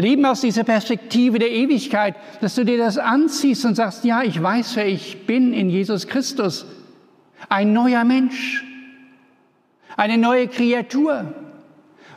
Leben 0.00 0.24
aus 0.24 0.40
dieser 0.40 0.64
Perspektive 0.64 1.38
der 1.38 1.50
Ewigkeit, 1.50 2.16
dass 2.40 2.54
du 2.54 2.64
dir 2.64 2.78
das 2.78 2.98
anziehst 2.98 3.64
und 3.64 3.74
sagst, 3.74 4.04
ja, 4.04 4.22
ich 4.22 4.40
weiß, 4.42 4.76
wer 4.76 4.86
ich 4.86 5.26
bin 5.26 5.52
in 5.52 5.70
Jesus 5.70 6.06
Christus. 6.06 6.66
Ein 7.48 7.72
neuer 7.72 8.04
Mensch, 8.04 8.64
eine 9.96 10.18
neue 10.18 10.48
Kreatur, 10.48 11.34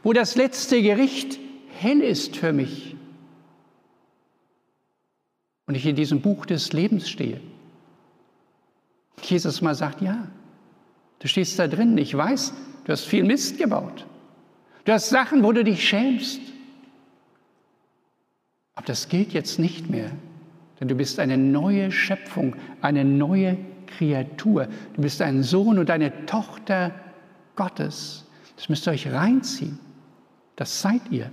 wo 0.04 0.14
das 0.14 0.36
letzte 0.36 0.82
Gericht 0.82 1.40
hell 1.80 2.02
ist 2.02 2.36
für 2.36 2.54
mich. 2.54 2.96
Und 5.66 5.76
ich 5.76 5.86
in 5.86 5.96
diesem 5.96 6.22
Buch 6.22 6.46
des 6.46 6.74
Lebens 6.74 7.10
stehe. 7.10 7.40
Jesus 9.22 9.62
mal 9.62 9.76
sagt, 9.76 10.02
ja, 10.02 10.28
Du 11.24 11.30
stehst 11.30 11.58
da 11.58 11.70
drin, 11.70 11.98
ich 11.98 12.18
weiß, 12.18 12.54
du 12.84 12.92
hast 12.92 13.06
viel 13.06 13.24
Mist 13.24 13.58
gebaut. 13.58 14.06
Du 14.84 14.92
hast 14.92 15.08
Sachen, 15.08 15.42
wo 15.42 15.54
du 15.54 15.64
dich 15.64 15.88
schämst. 15.88 16.42
Aber 18.84 18.88
das 18.90 19.08
gilt 19.08 19.32
jetzt 19.32 19.60
nicht 19.60 19.90
mehr, 19.90 20.12
denn 20.78 20.90
du 20.90 20.96
bist 20.96 21.18
eine 21.18 21.38
neue 21.38 21.90
Schöpfung, 21.90 22.58
eine 22.82 23.06
neue 23.06 23.58
Kreatur. 23.88 24.68
Du 24.94 25.02
bist 25.02 25.22
ein 25.22 25.42
Sohn 25.42 25.80
und 25.80 25.90
eine 25.90 26.26
Tochter 26.26 26.92
Gottes. 27.56 28.26
Das 28.58 28.68
müsst 28.68 28.86
ihr 28.86 28.92
euch 28.92 29.10
reinziehen. 29.10 29.80
Das 30.58 30.82
seid 30.82 31.00
ihr. 31.12 31.32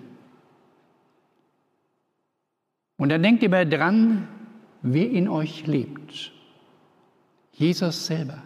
Und 2.96 3.08
dann 3.08 3.20
denkt 3.20 3.42
immer 3.42 3.64
dran, 3.64 4.28
wer 4.82 5.10
in 5.10 5.28
euch 5.28 5.66
lebt. 5.66 6.30
Jesus 7.54 8.06
selber. 8.06 8.44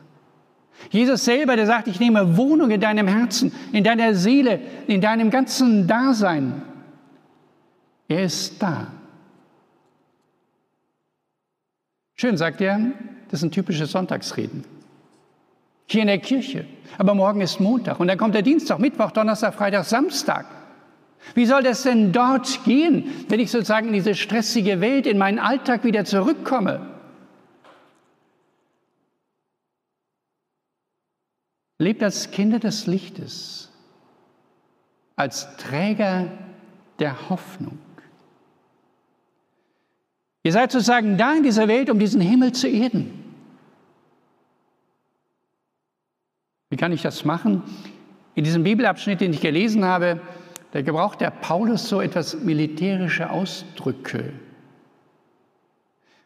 Jesus 0.90 1.26
selber, 1.26 1.56
der 1.56 1.66
sagt, 1.66 1.88
ich 1.88 2.00
nehme 2.00 2.38
Wohnung 2.38 2.70
in 2.70 2.80
deinem 2.80 3.06
Herzen, 3.06 3.52
in 3.70 3.84
deiner 3.84 4.14
Seele, 4.14 4.61
in 4.87 5.02
deinem 5.02 5.28
ganzen 5.28 5.87
Dasein. 5.87 6.62
Er 8.14 8.26
ist 8.26 8.62
da. 8.62 8.87
Schön, 12.14 12.37
sagt 12.37 12.61
er, 12.61 12.92
das 13.28 13.40
sind 13.40 13.52
typische 13.52 13.87
Sonntagsreden. 13.87 14.64
Hier 15.87 16.02
in 16.02 16.06
der 16.06 16.21
Kirche. 16.21 16.64
Aber 16.97 17.16
morgen 17.16 17.40
ist 17.40 17.59
Montag 17.59 17.99
und 17.99 18.06
dann 18.06 18.16
kommt 18.16 18.37
der 18.37 18.42
Dienstag, 18.42 18.78
Mittwoch, 18.78 19.11
Donnerstag, 19.11 19.54
Freitag, 19.54 19.85
Samstag. 19.85 20.47
Wie 21.35 21.44
soll 21.44 21.64
das 21.64 21.83
denn 21.83 22.12
dort 22.12 22.62
gehen, 22.64 23.26
wenn 23.28 23.40
ich 23.40 23.50
sozusagen 23.50 23.88
in 23.88 23.94
diese 23.94 24.14
stressige 24.14 24.80
Welt, 24.80 25.09
in 25.09 25.18
meinen 25.18 25.40
Alltag 25.40 25.83
wieder 25.83 26.04
zurückkomme? 26.04 26.87
Lebt 31.78 32.00
als 32.00 32.30
Kinder 32.30 32.61
des 32.61 32.87
Lichtes, 32.87 33.73
als 35.16 35.56
Träger 35.56 36.28
der 37.00 37.28
Hoffnung. 37.28 37.76
Ihr 40.44 40.52
seid 40.52 40.70
sozusagen 40.70 41.16
da 41.16 41.34
in 41.34 41.42
dieser 41.42 41.68
Welt, 41.68 41.88
um 41.90 41.98
diesen 41.98 42.20
Himmel 42.20 42.52
zu 42.52 42.68
erden. 42.68 43.24
Wie 46.68 46.76
kann 46.76 46.92
ich 46.92 47.02
das 47.02 47.24
machen? 47.24 47.62
In 48.34 48.44
diesem 48.44 48.62
Bibelabschnitt, 48.62 49.20
den 49.20 49.32
ich 49.32 49.40
gelesen 49.40 49.84
habe, 49.84 50.20
da 50.72 50.82
gebraucht 50.82 51.20
der 51.20 51.30
Paulus 51.30 51.88
so 51.88 52.00
etwas 52.00 52.40
militärische 52.40 53.30
Ausdrücke. 53.30 54.18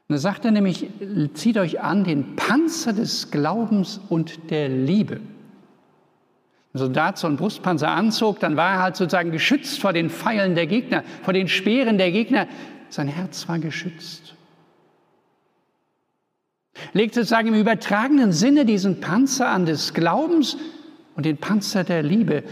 Und 0.09 0.15
da 0.15 0.19
sagt 0.19 0.45
er 0.47 0.51
nämlich, 0.51 0.89
zieht 1.35 1.59
euch 1.59 1.81
an 1.81 2.03
den 2.03 2.35
Panzer 2.35 2.95
des 2.95 3.31
Glaubens 3.31 4.01
und 4.09 4.51
der 4.51 4.69
Liebe. 4.69 5.21
Soldat 6.73 7.19
so 7.19 7.27
einen 7.27 7.37
Brustpanzer 7.37 7.91
anzog, 7.91 8.41
dann 8.41 8.57
war 8.57 8.73
er 8.73 8.83
halt 8.83 8.97
sozusagen 8.97 9.31
geschützt 9.31 9.81
vor 9.81 9.93
den 9.93 10.11
Pfeilen 10.11 10.55
der 10.55 10.67
Gegner, 10.67 11.05
vor 11.23 11.35
den 11.35 11.47
Speeren 11.47 11.99
der 11.99 12.11
Gegner. 12.11 12.49
Sein 12.91 13.09
Herz 13.09 13.49
war 13.49 13.59
geschützt. 13.59 14.35
Legt 16.93 17.15
sozusagen 17.15 17.49
im 17.49 17.55
übertragenen 17.55 18.33
Sinne 18.33 18.65
diesen 18.65 19.01
Panzer 19.01 19.49
an 19.49 19.67
des 19.67 19.95
Glaubens 19.95 20.57
und 21.17 21.27
den 21.27 21.37
Panzer 21.37 21.85
der 21.85 22.03
Liebe. 22.03 22.45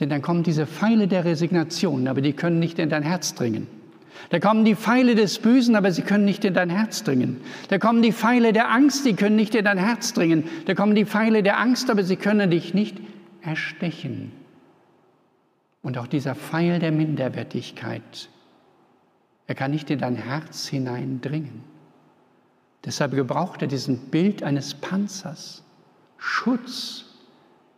Denn 0.00 0.08
dann 0.08 0.22
kommen 0.22 0.42
diese 0.42 0.66
Pfeile 0.66 1.08
der 1.08 1.24
Resignation, 1.24 2.08
aber 2.08 2.20
die 2.20 2.32
können 2.32 2.58
nicht 2.58 2.78
in 2.78 2.88
dein 2.88 3.02
Herz 3.02 3.34
dringen. 3.34 3.66
Da 4.30 4.38
kommen 4.38 4.64
die 4.64 4.76
Pfeile 4.76 5.14
des 5.14 5.38
Bösen, 5.38 5.74
aber 5.76 5.90
sie 5.90 6.02
können 6.02 6.24
nicht 6.24 6.44
in 6.44 6.54
dein 6.54 6.70
Herz 6.70 7.02
dringen. 7.02 7.40
Da 7.68 7.78
kommen 7.78 8.02
die 8.02 8.12
Pfeile 8.12 8.52
der 8.52 8.70
Angst, 8.70 9.04
die 9.04 9.14
können 9.14 9.36
nicht 9.36 9.54
in 9.54 9.64
dein 9.64 9.78
Herz 9.78 10.12
dringen. 10.12 10.44
Da 10.66 10.74
kommen 10.74 10.94
die 10.94 11.04
Pfeile 11.04 11.42
der 11.42 11.58
Angst, 11.58 11.90
aber 11.90 12.04
sie 12.04 12.16
können 12.16 12.50
dich 12.50 12.72
nicht 12.74 12.96
erstechen. 13.42 14.32
Und 15.82 15.98
auch 15.98 16.06
dieser 16.06 16.34
Pfeil 16.34 16.78
der 16.78 16.92
Minderwertigkeit, 16.92 18.28
er 19.46 19.54
kann 19.54 19.70
nicht 19.70 19.90
in 19.90 19.98
dein 19.98 20.16
Herz 20.16 20.66
hineindringen. 20.66 21.62
Deshalb 22.84 23.12
gebraucht 23.12 23.62
er 23.62 23.68
diesen 23.68 23.98
Bild 24.10 24.42
eines 24.42 24.74
Panzers. 24.74 25.62
Schutz. 26.16 27.04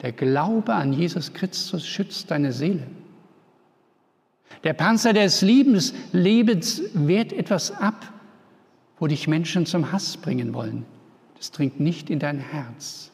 Der 0.02 0.12
Glaube 0.12 0.75
an 0.75 0.92
Jesus 0.92 1.33
Christus 1.33 1.87
schützt 1.87 2.30
deine 2.30 2.52
Seele. 2.52 2.87
Der 4.62 4.73
Panzer 4.73 5.12
des 5.12 5.42
Liebens, 5.42 5.94
Lebens 6.12 6.83
wehrt 6.94 7.33
etwas 7.33 7.71
ab, 7.71 8.12
wo 8.99 9.06
dich 9.06 9.28
Menschen 9.28 9.66
zum 9.66 9.92
Hass 9.92 10.16
bringen 10.16 10.54
wollen. 10.54 10.85
Das 11.37 11.50
dringt 11.50 11.80
nicht 11.80 12.11
in 12.11 12.18
dein 12.18 12.38
Herz. 12.38 13.11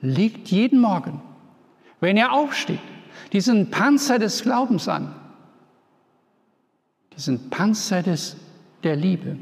Legt 0.00 0.48
jeden 0.48 0.80
Morgen, 0.80 1.20
wenn 2.00 2.16
er 2.16 2.32
aufsteht, 2.32 2.80
diesen 3.32 3.70
Panzer 3.70 4.18
des 4.18 4.42
Glaubens 4.42 4.88
an, 4.88 5.14
diesen 7.16 7.50
Panzer 7.50 8.02
des, 8.02 8.36
der 8.82 8.96
Liebe. 8.96 9.36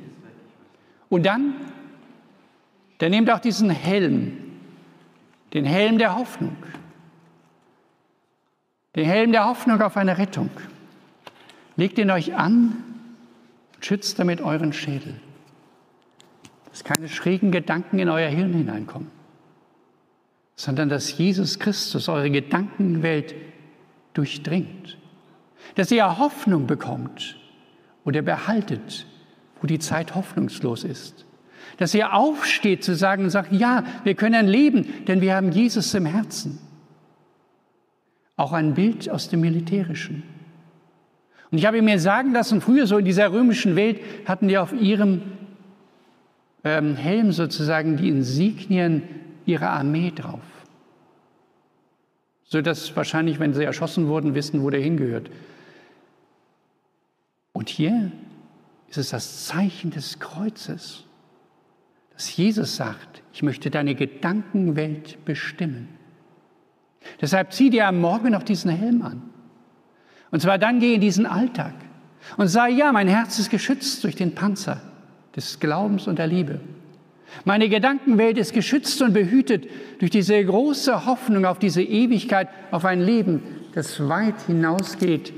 Und 1.08 1.26
dann, 1.26 1.54
der 3.00 3.10
nehmt 3.10 3.30
auch 3.30 3.40
diesen 3.40 3.70
Helm, 3.70 4.36
den 5.52 5.64
Helm 5.64 5.98
der 5.98 6.16
Hoffnung, 6.16 6.56
den 8.96 9.06
Helm 9.06 9.32
der 9.32 9.46
Hoffnung 9.46 9.80
auf 9.80 9.96
eine 9.96 10.18
Rettung. 10.18 10.50
Legt 11.76 11.98
ihn 11.98 12.10
euch 12.10 12.34
an 12.34 12.84
und 13.74 13.84
schützt 13.84 14.18
damit 14.18 14.40
euren 14.40 14.72
Schädel, 14.72 15.14
dass 16.70 16.84
keine 16.84 17.08
schrägen 17.08 17.50
Gedanken 17.52 17.98
in 17.98 18.08
euer 18.08 18.28
Hirn 18.28 18.52
hineinkommen, 18.52 19.10
sondern 20.56 20.88
dass 20.88 21.16
Jesus 21.16 21.58
Christus 21.58 22.08
eure 22.08 22.30
Gedankenwelt 22.30 23.34
durchdringt, 24.12 24.98
dass 25.76 25.90
ihr 25.90 26.18
Hoffnung 26.18 26.66
bekommt 26.66 27.40
oder 28.04 28.22
behaltet, 28.22 29.06
wo 29.60 29.66
die 29.66 29.78
Zeit 29.78 30.14
hoffnungslos 30.14 30.84
ist. 30.84 31.26
Dass 31.76 31.94
ihr 31.94 32.14
aufsteht 32.14 32.84
zu 32.84 32.94
sagen 32.94 33.24
und 33.24 33.30
sagt, 33.30 33.52
ja, 33.52 33.84
wir 34.04 34.14
können 34.14 34.46
leben, 34.46 35.04
denn 35.06 35.20
wir 35.20 35.34
haben 35.34 35.52
Jesus 35.52 35.94
im 35.94 36.06
Herzen. 36.06 36.58
Auch 38.36 38.52
ein 38.52 38.74
Bild 38.74 39.08
aus 39.10 39.28
dem 39.28 39.40
Militärischen. 39.40 40.22
Und 41.50 41.58
ich 41.58 41.66
habe 41.66 41.82
mir 41.82 41.98
sagen 41.98 42.32
lassen, 42.32 42.60
früher 42.60 42.86
so 42.86 42.98
in 42.98 43.04
dieser 43.04 43.32
römischen 43.32 43.76
Welt 43.76 44.00
hatten 44.24 44.48
die 44.48 44.56
auf 44.56 44.72
ihrem 44.72 45.22
ähm, 46.64 46.96
Helm 46.96 47.32
sozusagen 47.32 47.96
die 47.96 48.08
Insignien 48.08 49.02
ihrer 49.46 49.70
Armee 49.70 50.12
drauf. 50.14 50.40
So 52.44 52.62
dass 52.62 52.94
wahrscheinlich, 52.96 53.38
wenn 53.38 53.54
sie 53.54 53.64
erschossen 53.64 54.08
wurden, 54.08 54.34
wissen, 54.34 54.62
wo 54.62 54.70
der 54.70 54.80
hingehört. 54.80 55.30
Und 57.60 57.68
hier 57.68 58.10
ist 58.88 58.96
es 58.96 59.10
das 59.10 59.44
Zeichen 59.44 59.90
des 59.90 60.18
Kreuzes, 60.18 61.04
dass 62.14 62.34
Jesus 62.34 62.74
sagt, 62.76 63.22
ich 63.34 63.42
möchte 63.42 63.70
deine 63.70 63.94
Gedankenwelt 63.94 65.22
bestimmen. 65.26 65.88
Deshalb 67.20 67.52
zieh 67.52 67.68
dir 67.68 67.86
am 67.86 68.00
Morgen 68.00 68.30
noch 68.30 68.44
diesen 68.44 68.70
Helm 68.70 69.02
an. 69.02 69.20
Und 70.30 70.40
zwar 70.40 70.56
dann 70.56 70.80
geh 70.80 70.94
in 70.94 71.02
diesen 71.02 71.26
Alltag 71.26 71.74
und 72.38 72.48
sag, 72.48 72.70
ja, 72.70 72.92
mein 72.92 73.08
Herz 73.08 73.38
ist 73.38 73.50
geschützt 73.50 74.04
durch 74.04 74.16
den 74.16 74.34
Panzer 74.34 74.80
des 75.36 75.60
Glaubens 75.60 76.06
und 76.06 76.18
der 76.18 76.28
Liebe. 76.28 76.60
Meine 77.44 77.68
Gedankenwelt 77.68 78.38
ist 78.38 78.54
geschützt 78.54 79.02
und 79.02 79.12
behütet 79.12 79.68
durch 79.98 80.10
diese 80.10 80.42
große 80.42 81.04
Hoffnung 81.04 81.44
auf 81.44 81.58
diese 81.58 81.82
Ewigkeit, 81.82 82.48
auf 82.70 82.86
ein 82.86 83.02
Leben, 83.02 83.42
das 83.74 84.08
weit 84.08 84.40
hinausgeht 84.46 85.34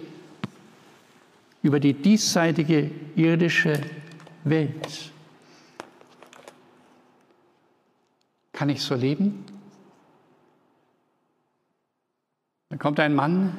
über 1.62 1.80
die 1.80 1.94
diesseitige 1.94 2.90
irdische 3.14 3.80
Welt. 4.44 5.12
Kann 8.52 8.68
ich 8.68 8.82
so 8.82 8.94
leben? 8.94 9.44
Dann 12.68 12.78
kommt 12.78 13.00
ein 13.00 13.14
Mann 13.14 13.56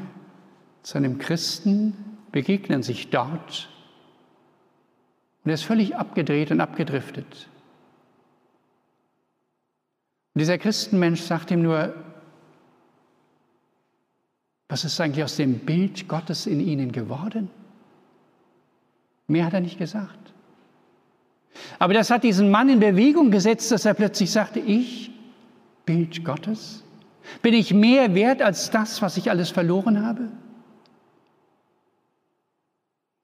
zu 0.81 0.97
einem 0.97 1.17
Christen, 1.17 1.95
begegnen 2.31 2.83
sich 2.83 3.09
dort 3.09 3.69
und 5.43 5.49
er 5.49 5.55
ist 5.55 5.63
völlig 5.63 5.95
abgedreht 5.95 6.51
und 6.51 6.61
abgedriftet. 6.61 7.49
Und 10.33 10.39
dieser 10.39 10.57
Christenmensch 10.57 11.21
sagt 11.21 11.51
ihm 11.51 11.61
nur, 11.61 11.93
was 14.69 14.85
ist 14.85 14.99
eigentlich 14.99 15.23
aus 15.23 15.35
dem 15.35 15.59
Bild 15.59 16.07
Gottes 16.07 16.47
in 16.47 16.59
ihnen 16.59 16.91
geworden? 16.91 17.49
Mehr 19.27 19.45
hat 19.45 19.53
er 19.53 19.61
nicht 19.61 19.77
gesagt. 19.77 20.33
Aber 21.79 21.93
das 21.93 22.09
hat 22.09 22.23
diesen 22.23 22.51
Mann 22.51 22.69
in 22.69 22.79
Bewegung 22.79 23.31
gesetzt, 23.31 23.71
dass 23.71 23.85
er 23.85 23.93
plötzlich 23.93 24.31
sagte, 24.31 24.59
ich, 24.59 25.11
Bild 25.85 26.23
Gottes, 26.23 26.83
bin 27.41 27.53
ich 27.53 27.73
mehr 27.73 28.15
wert 28.15 28.41
als 28.41 28.69
das, 28.69 29.01
was 29.01 29.17
ich 29.17 29.29
alles 29.29 29.49
verloren 29.49 30.05
habe? 30.05 30.23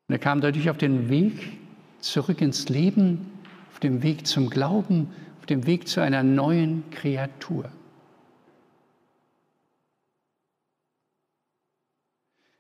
Und 0.08 0.16
er 0.16 0.20
kam 0.20 0.42
dadurch 0.42 0.70
auf 0.70 0.78
den 0.78 1.10
Weg 1.10 1.58
zurück 2.00 2.42
ins 2.42 2.70
Leben, 2.70 3.32
auf 3.72 3.80
dem 3.80 4.04
Weg 4.04 4.26
zum 4.26 4.50
Glauben, 4.50 5.10
auf 5.40 5.46
dem 5.46 5.66
Weg 5.66 5.88
zu 5.88 6.02
einer 6.02 6.24
neuen 6.24 6.84
Kreatur. 6.92 7.70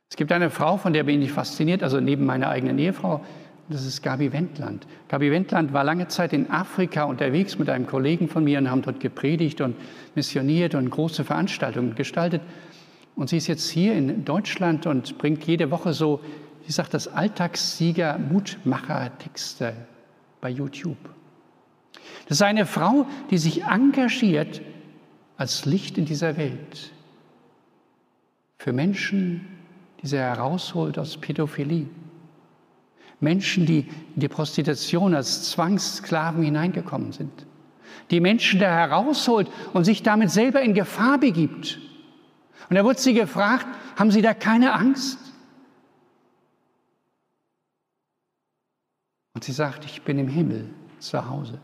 Es 0.09 0.17
gibt 0.17 0.31
eine 0.31 0.49
Frau, 0.49 0.77
von 0.77 0.93
der 0.93 1.03
bin 1.03 1.21
ich 1.21 1.31
fasziniert, 1.31 1.83
also 1.83 1.99
neben 1.99 2.25
meiner 2.25 2.49
eigenen 2.49 2.79
Ehefrau, 2.79 3.23
das 3.69 3.85
ist 3.85 4.01
Gabi 4.01 4.33
Wendland. 4.33 4.87
Gabi 5.07 5.31
Wendland 5.31 5.71
war 5.73 5.83
lange 5.83 6.07
Zeit 6.07 6.33
in 6.33 6.49
Afrika 6.49 7.03
unterwegs 7.03 7.59
mit 7.59 7.69
einem 7.69 7.85
Kollegen 7.85 8.27
von 8.27 8.43
mir 8.43 8.57
und 8.57 8.71
haben 8.71 8.81
dort 8.81 8.99
gepredigt 8.99 9.61
und 9.61 9.75
missioniert 10.15 10.73
und 10.73 10.89
große 10.89 11.23
Veranstaltungen 11.23 11.93
gestaltet. 11.93 12.41
Und 13.15 13.29
sie 13.29 13.37
ist 13.37 13.45
jetzt 13.45 13.69
hier 13.69 13.93
in 13.93 14.25
Deutschland 14.25 14.87
und 14.87 15.19
bringt 15.19 15.43
jede 15.43 15.69
Woche 15.69 15.93
so, 15.93 16.19
wie 16.65 16.71
sagt 16.71 16.95
das, 16.95 17.07
Alltagssieger-Mutmacher-Texte 17.07 19.73
bei 20.41 20.49
YouTube. 20.49 20.97
Das 22.27 22.37
ist 22.37 22.41
eine 22.41 22.65
Frau, 22.65 23.05
die 23.29 23.37
sich 23.37 23.65
engagiert 23.65 24.61
als 25.37 25.65
Licht 25.65 25.99
in 25.99 26.05
dieser 26.05 26.37
Welt 26.37 26.91
für 28.57 28.73
Menschen, 28.73 29.58
die 30.01 30.07
sie 30.07 30.17
herausholt 30.17 30.97
aus 30.97 31.17
Pädophilie. 31.17 31.87
Menschen, 33.19 33.65
die 33.65 33.79
in 34.15 34.21
die 34.21 34.29
Prostitution 34.29 35.13
als 35.13 35.51
Zwangssklaven 35.51 36.41
hineingekommen 36.41 37.11
sind. 37.11 37.45
Die 38.11 38.21
Menschen 38.21 38.59
da 38.59 38.71
herausholt 38.71 39.49
und 39.73 39.83
sich 39.83 40.03
damit 40.03 40.31
selber 40.31 40.61
in 40.61 40.73
Gefahr 40.73 41.17
begibt. 41.17 41.79
Und 42.69 42.75
da 42.75 42.83
wurde 42.83 42.99
sie 42.99 43.13
gefragt, 43.13 43.67
haben 43.97 44.11
Sie 44.11 44.21
da 44.21 44.33
keine 44.33 44.73
Angst? 44.73 45.19
Und 49.33 49.43
sie 49.43 49.51
sagt, 49.51 49.85
ich 49.85 50.01
bin 50.01 50.19
im 50.19 50.27
Himmel 50.27 50.69
zu 50.99 51.29
Hause. 51.29 51.59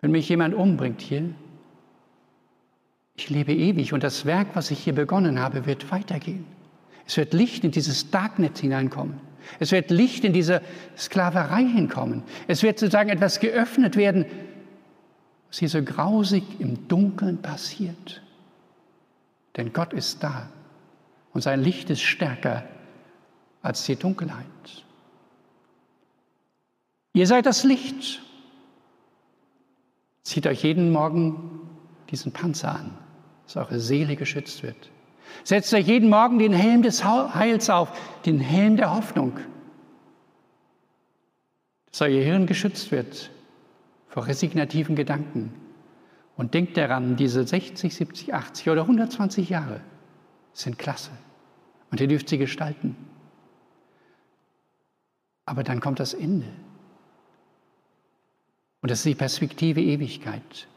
Wenn 0.00 0.10
mich 0.10 0.28
jemand 0.28 0.54
umbringt 0.54 1.00
hier, 1.00 1.34
ich 3.16 3.30
lebe 3.30 3.54
ewig 3.54 3.92
und 3.92 4.02
das 4.02 4.26
Werk, 4.26 4.48
was 4.54 4.70
ich 4.70 4.78
hier 4.78 4.94
begonnen 4.94 5.40
habe, 5.40 5.66
wird 5.66 5.90
weitergehen. 5.90 6.44
Es 7.06 7.16
wird 7.16 7.32
Licht 7.32 7.64
in 7.64 7.70
dieses 7.70 8.10
Darknet 8.10 8.58
hineinkommen. 8.58 9.20
Es 9.58 9.72
wird 9.72 9.90
Licht 9.90 10.24
in 10.24 10.32
diese 10.32 10.60
Sklaverei 10.98 11.64
hinkommen. 11.64 12.24
Es 12.46 12.62
wird 12.62 12.78
sozusagen 12.78 13.10
etwas 13.10 13.40
geöffnet 13.40 13.96
werden, 13.96 14.26
was 15.48 15.58
hier 15.58 15.68
so 15.68 15.82
grausig 15.82 16.42
im 16.58 16.88
Dunkeln 16.88 17.40
passiert. 17.40 18.22
Denn 19.56 19.72
Gott 19.72 19.92
ist 19.92 20.22
da 20.22 20.50
und 21.32 21.40
sein 21.40 21.62
Licht 21.62 21.88
ist 21.88 22.02
stärker 22.02 22.64
als 23.62 23.84
die 23.86 23.96
Dunkelheit. 23.96 24.44
Ihr 27.14 27.26
seid 27.26 27.46
das 27.46 27.64
Licht. 27.64 28.20
Zieht 30.22 30.46
euch 30.46 30.64
jeden 30.64 30.90
Morgen 30.90 31.60
diesen 32.10 32.32
Panzer 32.32 32.74
an 32.74 33.05
dass 33.46 33.56
eure 33.56 33.80
Seele 33.80 34.16
geschützt 34.16 34.62
wird. 34.62 34.90
Setzt 35.44 35.72
euch 35.74 35.86
jeden 35.86 36.08
Morgen 36.08 36.38
den 36.38 36.52
Helm 36.52 36.82
des 36.82 37.04
Heils 37.04 37.70
auf, 37.70 37.92
den 38.24 38.40
Helm 38.40 38.76
der 38.76 38.94
Hoffnung, 38.94 39.38
dass 41.90 42.02
euer 42.02 42.22
Hirn 42.22 42.46
geschützt 42.46 42.90
wird 42.90 43.30
vor 44.08 44.26
resignativen 44.26 44.96
Gedanken. 44.96 45.52
Und 46.36 46.52
denkt 46.52 46.76
daran, 46.76 47.16
diese 47.16 47.46
60, 47.46 47.94
70, 47.94 48.34
80 48.34 48.68
oder 48.68 48.82
120 48.82 49.48
Jahre 49.48 49.80
sind 50.52 50.78
klasse. 50.78 51.10
Und 51.90 52.00
ihr 52.00 52.08
dürft 52.08 52.28
sie 52.28 52.36
gestalten. 52.36 52.94
Aber 55.46 55.64
dann 55.64 55.80
kommt 55.80 55.98
das 55.98 56.12
Ende. 56.12 56.46
Und 58.82 58.90
das 58.90 58.98
ist 58.98 59.06
die 59.06 59.14
Perspektive 59.14 59.80
Ewigkeit. 59.80 60.68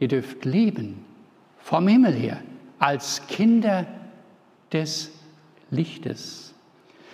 Ihr 0.00 0.08
dürft 0.08 0.44
leben 0.44 1.04
vom 1.64 1.88
Himmel 1.88 2.12
her 2.12 2.40
als 2.78 3.26
Kinder 3.26 3.86
des 4.70 5.10
Lichtes. 5.70 6.54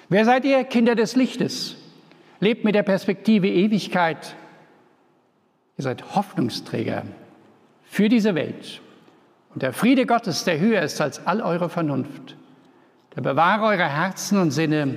Wer 0.09 0.25
seid 0.25 0.45
ihr, 0.45 0.65
Kinder 0.65 0.97
des 0.97 1.15
Lichtes? 1.15 1.77
Lebt 2.41 2.65
mit 2.65 2.75
der 2.75 2.83
Perspektive 2.83 3.49
Ewigkeit. 3.49 4.35
Ihr 5.79 5.85
seid 5.85 6.17
Hoffnungsträger 6.17 7.05
für 7.85 8.09
diese 8.09 8.35
Welt. 8.35 8.81
Und 9.55 9.63
der 9.63 9.73
Friede 9.73 10.05
Gottes, 10.05 10.43
der 10.43 10.59
höher 10.59 10.83
ist 10.83 11.01
als 11.01 11.25
all 11.27 11.41
eure 11.41 11.69
Vernunft, 11.69 12.37
der 13.15 13.23
bewahre 13.23 13.67
eure 13.67 13.89
Herzen 13.89 14.41
und 14.41 14.51
Sinne 14.51 14.97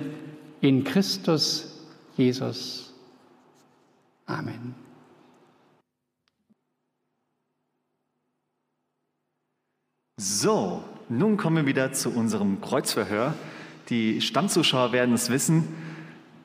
in 0.62 0.84
Christus 0.84 1.86
Jesus. 2.18 2.92
Amen. 4.26 4.83
So, 10.18 10.84
nun 11.10 11.38
kommen 11.38 11.56
wir 11.56 11.66
wieder 11.66 11.92
zu 11.92 12.12
unserem 12.12 12.62
Kreuzverhör. 12.62 13.34
Die 13.90 14.22
Stammzuschauer 14.22 14.92
werden 14.92 15.16
es 15.16 15.32
wissen. 15.32 15.68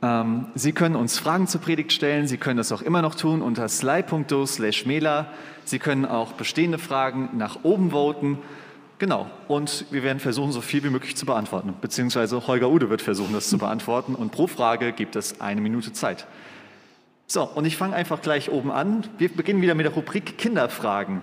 Ähm, 0.00 0.46
Sie 0.54 0.72
können 0.72 0.96
uns 0.96 1.18
Fragen 1.18 1.46
zur 1.46 1.61
Predigt 1.61 1.92
stellen. 1.92 2.26
Sie 2.26 2.38
können 2.38 2.57
das 2.57 2.72
auch 2.72 2.81
immer 2.81 3.02
noch 3.02 3.14
tun 3.14 3.42
unter 3.42 3.68
sly.do 3.68 4.46
slash 4.46 4.87
mela. 4.87 5.26
Sie 5.66 5.78
können 5.78 6.07
auch 6.07 6.33
bestehende 6.33 6.78
Fragen 6.78 7.28
nach 7.35 7.62
oben 7.62 7.90
voten. 7.90 8.38
Genau. 8.98 9.31
Und 9.48 9.85
wir 9.90 10.02
werden 10.02 10.18
versuchen, 10.18 10.50
so 10.50 10.62
viel 10.62 10.83
wie 10.83 10.88
möglich 10.88 11.14
zu 11.14 11.26
beantworten. 11.26 11.74
Beziehungsweise 11.78 12.46
Holger 12.46 12.70
Ude 12.70 12.88
wird 12.88 13.02
versuchen, 13.02 13.35
das 13.35 13.50
zu 13.50 13.59
beantworten. 13.59 14.14
Und 14.14 14.33
pro 14.33 14.46
Frage 14.46 14.94
gibt 14.94 15.14
es 15.14 15.42
eine 15.42 15.61
Minute 15.61 15.92
Zeit. 15.92 16.26
So, 17.26 17.44
und 17.44 17.66
ich 17.66 17.76
fange 17.76 17.94
einfach 17.94 18.22
gleich 18.22 18.50
oben 18.50 18.70
an. 18.70 19.07
Wir 19.18 19.28
beginnen 19.28 19.61
wieder 19.61 19.74
mit 19.74 19.85
der 19.85 19.92
Rubrik 19.92 20.38
Kinderfragen. 20.38 21.20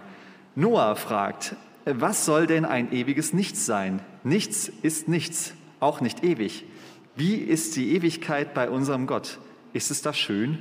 Noah 0.54 0.96
fragt, 0.96 1.56
was 1.86 2.26
soll 2.26 2.48
denn 2.48 2.66
ein 2.66 2.92
ewiges 2.92 3.34
Nichts 3.34 3.66
sein? 3.66 4.02
Nichts 4.24 4.68
ist 4.82 5.08
nichts, 5.08 5.54
auch 5.80 6.02
nicht 6.02 6.24
ewig. 6.24 6.66
Wie 7.16 7.36
ist 7.36 7.76
die 7.76 7.96
Ewigkeit 7.96 8.54
bei 8.54 8.70
unserem 8.70 9.08
Gott? 9.08 9.40
Ist 9.74 9.92
es 9.92 10.02
da 10.02 10.14
schön? 10.14 10.58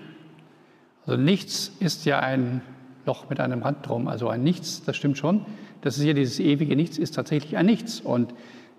Also 1.06 1.20
nichts 1.20 1.72
ist 1.80 2.04
ja 2.04 2.20
ein 2.20 2.62
Loch 3.06 3.28
mit 3.28 3.40
einem 3.40 3.62
Rand 3.62 3.86
drum, 3.86 4.08
also 4.08 4.28
ein 4.28 4.42
Nichts, 4.42 4.82
das 4.84 4.96
stimmt 4.96 5.18
schon. 5.18 5.44
Das 5.80 5.96
ist 5.96 6.04
hier 6.04 6.14
dieses 6.14 6.40
ewige 6.40 6.76
Nichts, 6.76 6.98
ist 6.98 7.14
tatsächlich 7.14 7.56
ein 7.56 7.66
Nichts. 7.66 8.00
Und 8.00 8.34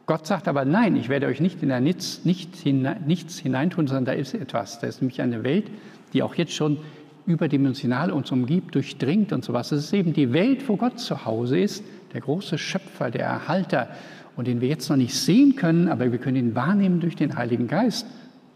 Gott 0.05 0.25
sagt 0.25 0.47
aber, 0.47 0.65
nein, 0.65 0.95
ich 0.95 1.09
werde 1.09 1.27
euch 1.27 1.39
nicht 1.39 1.61
in 1.63 1.71
ein 1.71 1.83
Nichts, 1.83 2.25
nicht 2.25 2.55
hinein, 2.55 3.03
nichts 3.05 3.39
hineintun, 3.39 3.87
sondern 3.87 4.05
da 4.05 4.11
ist 4.13 4.33
etwas. 4.33 4.79
Da 4.79 4.87
ist 4.87 5.01
nämlich 5.01 5.21
eine 5.21 5.43
Welt, 5.43 5.65
die 6.13 6.23
auch 6.23 6.35
jetzt 6.35 6.53
schon 6.53 6.77
überdimensional 7.25 8.11
uns 8.11 8.31
umgibt, 8.31 8.75
durchdringt 8.75 9.33
und 9.33 9.43
sowas. 9.43 9.69
Das 9.69 9.79
ist 9.79 9.93
eben 9.93 10.13
die 10.13 10.31
Welt, 10.31 10.67
wo 10.69 10.77
Gott 10.77 10.99
zu 10.99 11.25
Hause 11.25 11.59
ist, 11.59 11.83
der 12.15 12.21
große 12.21 12.57
Schöpfer, 12.57 13.11
der 13.11 13.25
Erhalter 13.25 13.89
und 14.35 14.47
den 14.47 14.61
wir 14.61 14.69
jetzt 14.69 14.89
noch 14.89 14.95
nicht 14.95 15.13
sehen 15.13 15.55
können, 15.55 15.89
aber 15.89 16.11
wir 16.11 16.17
können 16.17 16.37
ihn 16.37 16.55
wahrnehmen 16.55 17.01
durch 17.01 17.15
den 17.15 17.35
Heiligen 17.35 17.67
Geist. 17.67 18.07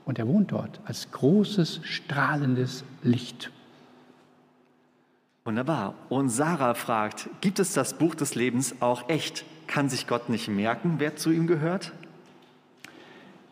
Und 0.05 0.17
er 0.17 0.27
wohnt 0.27 0.51
dort 0.51 0.79
als 0.85 1.11
großes, 1.11 1.81
strahlendes 1.83 2.83
Licht. 3.03 3.51
Wunderbar. 5.43 5.93
Und 6.09 6.29
Sarah 6.29 6.73
fragt, 6.73 7.29
gibt 7.41 7.59
es 7.59 7.73
das 7.73 7.97
Buch 7.97 8.15
des 8.15 8.33
Lebens 8.33 8.75
auch 8.81 9.09
echt? 9.09 9.45
Kann 9.67 9.89
sich 9.89 10.07
Gott 10.07 10.29
nicht 10.29 10.47
merken, 10.47 10.95
wer 10.97 11.15
zu 11.15 11.31
ihm 11.31 11.45
gehört? 11.45 11.91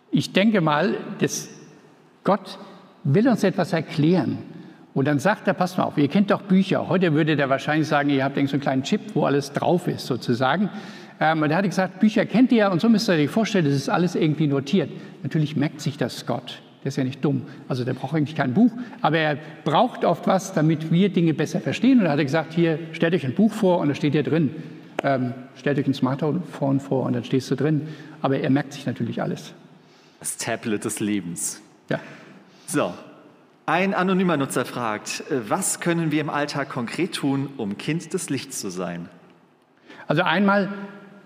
Ich 0.09 0.31
denke 0.31 0.61
mal, 0.61 0.95
dass 1.19 1.49
Gott 2.23 2.57
will 3.03 3.27
uns 3.27 3.43
etwas 3.43 3.73
erklären. 3.73 4.37
Und 4.97 5.05
dann 5.05 5.19
sagt 5.19 5.47
er, 5.47 5.53
passt 5.53 5.77
mal 5.77 5.83
auf, 5.83 5.95
ihr 5.99 6.07
kennt 6.07 6.31
doch 6.31 6.41
Bücher. 6.41 6.89
Heute 6.89 7.13
würde 7.13 7.35
der 7.35 7.51
wahrscheinlich 7.51 7.87
sagen, 7.87 8.09
ihr 8.09 8.23
habt 8.23 8.35
so 8.35 8.39
einen 8.39 8.61
kleinen 8.61 8.81
Chip, 8.81 9.01
wo 9.13 9.25
alles 9.25 9.53
drauf 9.53 9.87
ist 9.87 10.07
sozusagen. 10.07 10.71
Ähm, 11.19 11.43
und 11.43 11.51
er 11.51 11.57
hat 11.57 11.65
gesagt, 11.65 11.99
Bücher 11.99 12.25
kennt 12.25 12.51
ihr 12.51 12.71
und 12.71 12.81
so 12.81 12.89
müsst 12.89 13.07
ihr 13.07 13.13
euch 13.13 13.29
vorstellen, 13.29 13.65
das 13.65 13.75
ist 13.75 13.89
alles 13.89 14.15
irgendwie 14.15 14.47
notiert. 14.47 14.89
Natürlich 15.21 15.55
merkt 15.55 15.81
sich 15.81 15.97
das 15.97 16.25
Gott. 16.25 16.63
Der 16.83 16.87
ist 16.87 16.95
ja 16.95 17.03
nicht 17.03 17.23
dumm. 17.23 17.43
Also 17.67 17.83
der 17.83 17.93
braucht 17.93 18.15
eigentlich 18.15 18.35
kein 18.35 18.55
Buch, 18.55 18.71
aber 19.03 19.19
er 19.19 19.37
braucht 19.63 20.03
oft 20.03 20.25
was, 20.25 20.53
damit 20.53 20.91
wir 20.91 21.09
Dinge 21.09 21.35
besser 21.35 21.59
verstehen. 21.59 21.99
Und 21.99 22.05
da 22.05 22.11
hat 22.13 22.17
er 22.17 22.25
gesagt, 22.25 22.55
hier, 22.55 22.79
stellt 22.93 23.13
euch 23.13 23.23
ein 23.23 23.35
Buch 23.35 23.53
vor 23.53 23.77
und 23.77 23.89
da 23.89 23.93
steht 23.93 24.13
hier 24.13 24.23
drin. 24.23 24.49
Ähm, 25.03 25.35
stellt 25.57 25.77
euch 25.77 25.85
ein 25.85 25.93
Smartphone 25.93 26.79
vor 26.79 27.03
und 27.03 27.13
dann 27.13 27.23
stehst 27.23 27.51
du 27.51 27.55
drin. 27.55 27.87
Aber 28.23 28.39
er 28.39 28.49
merkt 28.49 28.73
sich 28.73 28.87
natürlich 28.87 29.21
alles. 29.21 29.53
Das 30.19 30.37
Tablet 30.37 30.85
des 30.85 30.99
Lebens. 30.99 31.61
Ja. 31.87 31.99
So, 32.65 32.93
ein 33.67 33.93
anonymer 33.93 34.37
Nutzer 34.37 34.63
fragt, 34.63 35.29
äh, 35.29 35.49
was 35.49 35.81
können 35.81 36.09
wir 36.09 36.21
im 36.21 36.29
Alltag 36.29 36.69
konkret 36.69 37.13
tun, 37.13 37.49
um 37.57 37.77
Kind 37.77 38.13
des 38.13 38.29
Lichts 38.29 38.61
zu 38.61 38.69
sein? 38.69 39.09
Also 40.07 40.23
einmal 40.23 40.69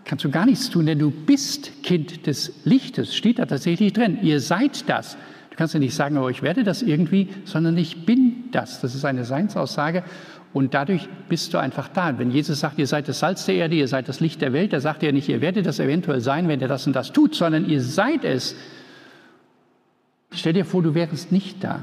kannst 0.06 0.26
du 0.26 0.32
gar 0.32 0.48
nichts 0.48 0.72
tun, 0.72 0.88
denn 0.88 0.98
du 0.98 1.12
bist 1.12 1.84
Kind 1.84 2.26
des 2.26 2.66
Lichtes, 2.66 3.16
steht 3.16 3.38
da 3.38 3.46
tatsächlich 3.46 3.94
drin. 3.94 4.18
Ihr 4.24 4.40
seid 4.40 4.90
das. 4.90 5.18
Du 5.52 5.56
kannst 5.56 5.76
ja 5.76 5.80
nicht 5.80 5.94
sagen, 5.94 6.18
oh, 6.18 6.30
ich 6.30 6.42
werde 6.42 6.64
das 6.64 6.82
irgendwie, 6.82 7.30
sondern 7.46 7.78
ich 7.78 8.08
bin 8.08 8.46
das. 8.52 8.82
Das 8.82 8.96
ist 8.96 9.06
eine 9.06 9.24
Seinsaussage 9.24 10.04
und 10.52 10.74
dadurch 10.74 11.08
bist 11.30 11.54
du 11.54 11.60
einfach 11.60 11.90
da. 11.90 12.18
Wenn 12.18 12.32
Jesus 12.32 12.60
sagt, 12.60 12.80
ihr 12.80 12.88
seid 12.88 13.08
das 13.08 13.20
Salz 13.20 13.46
der 13.46 13.54
Erde, 13.54 13.76
ihr 13.76 13.88
seid 13.88 14.10
das 14.10 14.20
Licht 14.20 14.42
der 14.42 14.52
Welt, 14.52 14.74
da 14.74 14.80
sagt 14.80 15.04
er 15.04 15.12
nicht, 15.12 15.30
ihr 15.30 15.42
werdet 15.42 15.68
das 15.68 15.80
eventuell 15.80 16.22
sein, 16.22 16.48
wenn 16.48 16.60
ihr 16.60 16.68
das 16.68 16.88
und 16.88 16.94
das 16.96 17.12
tut, 17.12 17.36
sondern 17.36 17.70
ihr 17.70 17.82
seid 17.82 18.26
es. 18.26 18.56
Stell 20.32 20.54
dir 20.54 20.66
vor, 20.66 20.82
du 20.82 20.96
wärst 20.96 21.32
nicht 21.32 21.64
da. 21.64 21.82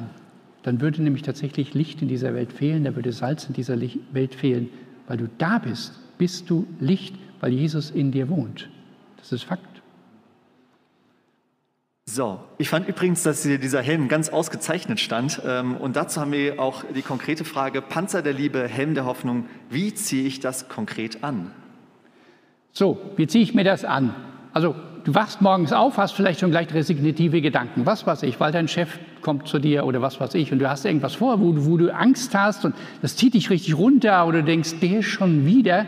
Dann 0.69 0.83
würde 0.83 1.03
nämlich 1.03 1.23
tatsächlich 1.23 1.73
Licht 1.73 2.03
in 2.03 2.09
dieser 2.09 2.35
Welt 2.35 2.53
fehlen, 2.53 2.85
da 2.85 2.95
würde 2.95 3.11
Salz 3.11 3.47
in 3.47 3.55
dieser 3.55 3.81
Welt 4.13 4.35
fehlen. 4.35 4.69
Weil 5.07 5.17
du 5.17 5.27
da 5.39 5.59
bist, 5.59 5.99
bist 6.19 6.51
du 6.51 6.67
Licht, 6.79 7.15
weil 7.41 7.55
Jesus 7.55 7.91
in 7.91 8.13
dir 8.13 8.29
wohnt. 8.29 8.69
Das 9.17 9.33
ist 9.33 9.45
Fakt. 9.45 9.81
So, 12.05 12.41
ich 12.59 12.69
fand 12.69 12.87
übrigens, 12.87 13.23
dass 13.23 13.45
hier 13.45 13.57
dieser 13.57 13.81
Helm 13.81 14.09
ganz 14.09 14.29
ausgezeichnet 14.29 15.01
stand. 15.01 15.41
Ähm, 15.47 15.75
und 15.75 15.97
dazu 15.97 16.21
haben 16.21 16.33
wir 16.33 16.61
auch 16.61 16.85
die 16.95 17.01
konkrete 17.01 17.47
Frage, 17.47 17.81
Panzer 17.81 18.21
der 18.21 18.35
Liebe, 18.35 18.69
Helm 18.69 18.93
der 18.93 19.07
Hoffnung, 19.07 19.47
wie 19.71 19.95
ziehe 19.95 20.27
ich 20.27 20.39
das 20.39 20.69
konkret 20.69 21.25
an? 21.25 21.51
So, 22.73 23.01
wie 23.17 23.27
ziehe 23.27 23.43
ich 23.43 23.55
mir 23.55 23.65
das 23.65 23.87
an? 23.87 24.15
Also 24.53 24.75
du 25.05 25.15
wachst 25.15 25.41
morgens 25.41 25.73
auf, 25.73 25.97
hast 25.97 26.13
vielleicht 26.13 26.41
schon 26.41 26.51
gleich 26.51 26.73
resignative 26.73 27.41
Gedanken, 27.41 27.87
was 27.87 28.07
weiß 28.07 28.23
ich, 28.25 28.39
weil 28.41 28.53
dein 28.53 28.69
Chef 28.69 28.99
kommt 29.23 29.49
zu 29.49 29.59
dir 29.59 29.85
oder 29.85 30.03
was 30.03 30.21
weiß 30.21 30.35
ich 30.35 30.53
und 30.53 30.59
du 30.59 30.69
hast 30.69 30.85
irgendwas 30.85 31.15
vor, 31.15 31.41
wo, 31.41 31.55
wo 31.57 31.77
du 31.77 31.95
Angst 31.95 32.35
hast 32.35 32.65
und 32.65 32.75
das 33.03 33.17
zieht 33.17 33.35
dich 33.35 33.51
richtig 33.51 33.77
runter 33.77 34.27
oder 34.27 34.41
du 34.41 34.45
denkst, 34.45 34.81
der 34.81 35.03
schon 35.03 35.47
wieder. 35.47 35.87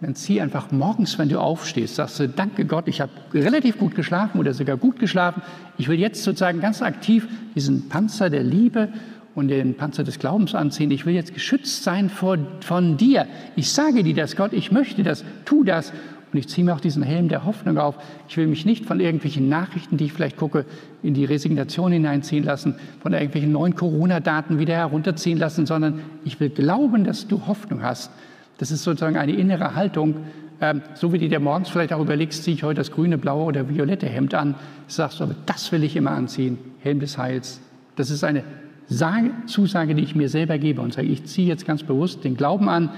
Dann 0.00 0.14
zieh 0.14 0.42
einfach 0.42 0.70
morgens, 0.72 1.18
wenn 1.18 1.30
du 1.30 1.40
aufstehst, 1.40 1.94
sagst 1.94 2.20
du, 2.20 2.28
danke 2.28 2.66
Gott, 2.66 2.86
ich 2.86 3.00
habe 3.00 3.12
relativ 3.32 3.78
gut 3.78 3.94
geschlafen 3.94 4.38
oder 4.38 4.52
sogar 4.52 4.76
gut 4.76 4.98
geschlafen. 4.98 5.42
Ich 5.78 5.88
will 5.88 5.98
jetzt 5.98 6.22
sozusagen 6.22 6.60
ganz 6.60 6.82
aktiv 6.82 7.26
diesen 7.54 7.88
Panzer 7.88 8.28
der 8.28 8.42
Liebe 8.42 8.90
und 9.34 9.48
den 9.48 9.74
Panzer 9.74 10.04
des 10.04 10.18
Glaubens 10.18 10.54
anziehen. 10.54 10.90
Ich 10.90 11.06
will 11.06 11.14
jetzt 11.14 11.32
geschützt 11.32 11.82
sein 11.82 12.10
vor, 12.10 12.38
von 12.60 12.96
dir. 12.96 13.26
Ich 13.54 13.70
sage 13.70 14.02
dir 14.02 14.14
das, 14.14 14.36
Gott, 14.36 14.52
ich 14.52 14.72
möchte 14.72 15.02
das, 15.02 15.24
tu 15.44 15.64
das. 15.64 15.92
Und 16.36 16.40
ich 16.40 16.48
ziehe 16.48 16.64
mir 16.64 16.74
auch 16.74 16.80
diesen 16.80 17.02
Helm 17.02 17.28
der 17.28 17.44
Hoffnung 17.44 17.78
auf. 17.78 17.96
Ich 18.28 18.36
will 18.36 18.46
mich 18.46 18.64
nicht 18.66 18.84
von 18.84 19.00
irgendwelchen 19.00 19.48
Nachrichten, 19.48 19.96
die 19.96 20.04
ich 20.04 20.12
vielleicht 20.12 20.36
gucke, 20.36 20.66
in 21.02 21.14
die 21.14 21.24
Resignation 21.24 21.92
hineinziehen 21.92 22.44
lassen, 22.44 22.76
von 23.00 23.12
irgendwelchen 23.12 23.52
neuen 23.52 23.74
Corona-Daten 23.74 24.58
wieder 24.58 24.74
herunterziehen 24.74 25.38
lassen, 25.38 25.66
sondern 25.66 26.00
ich 26.24 26.38
will 26.38 26.50
glauben, 26.50 27.04
dass 27.04 27.26
du 27.26 27.46
Hoffnung 27.46 27.82
hast 27.82 28.10
das 28.58 28.70
ist 28.70 28.84
sozusagen 28.84 29.16
eine 29.16 29.32
innere 29.32 29.74
Haltung, 29.74 30.14
ähm, 30.60 30.82
so 30.94 31.12
wie 31.12 31.18
du 31.18 31.28
dir 31.28 31.40
morgens 31.40 31.68
vielleicht 31.68 31.92
auch 31.92 32.00
überlegst, 32.00 32.44
ziehe 32.44 32.54
ich 32.54 32.62
heute 32.62 32.78
das 32.78 32.90
grüne, 32.90 33.18
blaue 33.18 33.44
oder 33.44 33.68
violette 33.68 34.06
Hemd 34.06 34.34
an, 34.34 34.54
sagst 34.86 35.20
du, 35.20 35.24
aber 35.24 35.34
das 35.44 35.70
will 35.72 35.84
ich 35.84 35.96
immer 35.96 36.12
anziehen, 36.12 36.58
Helm 36.80 37.00
des 37.00 37.18
Heils. 37.18 37.60
Das 37.96 38.10
ist 38.10 38.24
eine 38.24 38.44
Sage, 38.88 39.30
Zusage, 39.46 39.94
die 39.94 40.02
ich 40.02 40.14
mir 40.14 40.28
selber 40.28 40.58
gebe 40.58 40.80
und 40.80 40.94
sage, 40.94 41.08
ich 41.08 41.24
ziehe 41.24 41.48
jetzt 41.48 41.66
ganz 41.66 41.82
bewusst 41.82 42.24
den 42.24 42.36
Glauben 42.36 42.68
an 42.68 42.90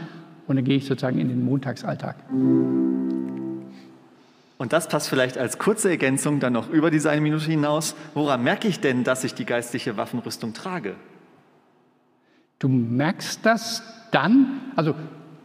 und 0.46 0.56
dann 0.56 0.64
gehe 0.64 0.76
ich 0.76 0.86
sozusagen 0.86 1.18
in 1.18 1.28
den 1.28 1.44
Montagsalltag. 1.44 2.16
Und 4.58 4.72
das 4.72 4.88
passt 4.88 5.08
vielleicht 5.08 5.38
als 5.38 5.58
kurze 5.58 5.88
Ergänzung 5.88 6.40
dann 6.40 6.52
noch 6.52 6.68
über 6.68 6.90
diese 6.90 7.10
eine 7.10 7.20
Minute 7.20 7.46
hinaus. 7.46 7.94
Woran 8.14 8.42
merke 8.42 8.68
ich 8.68 8.80
denn, 8.80 9.04
dass 9.04 9.24
ich 9.24 9.34
die 9.34 9.44
geistliche 9.44 9.96
Waffenrüstung 9.96 10.52
trage? 10.52 10.96
Du 12.58 12.68
merkst 12.68 13.46
das 13.46 13.82
dann, 14.10 14.60
also 14.74 14.94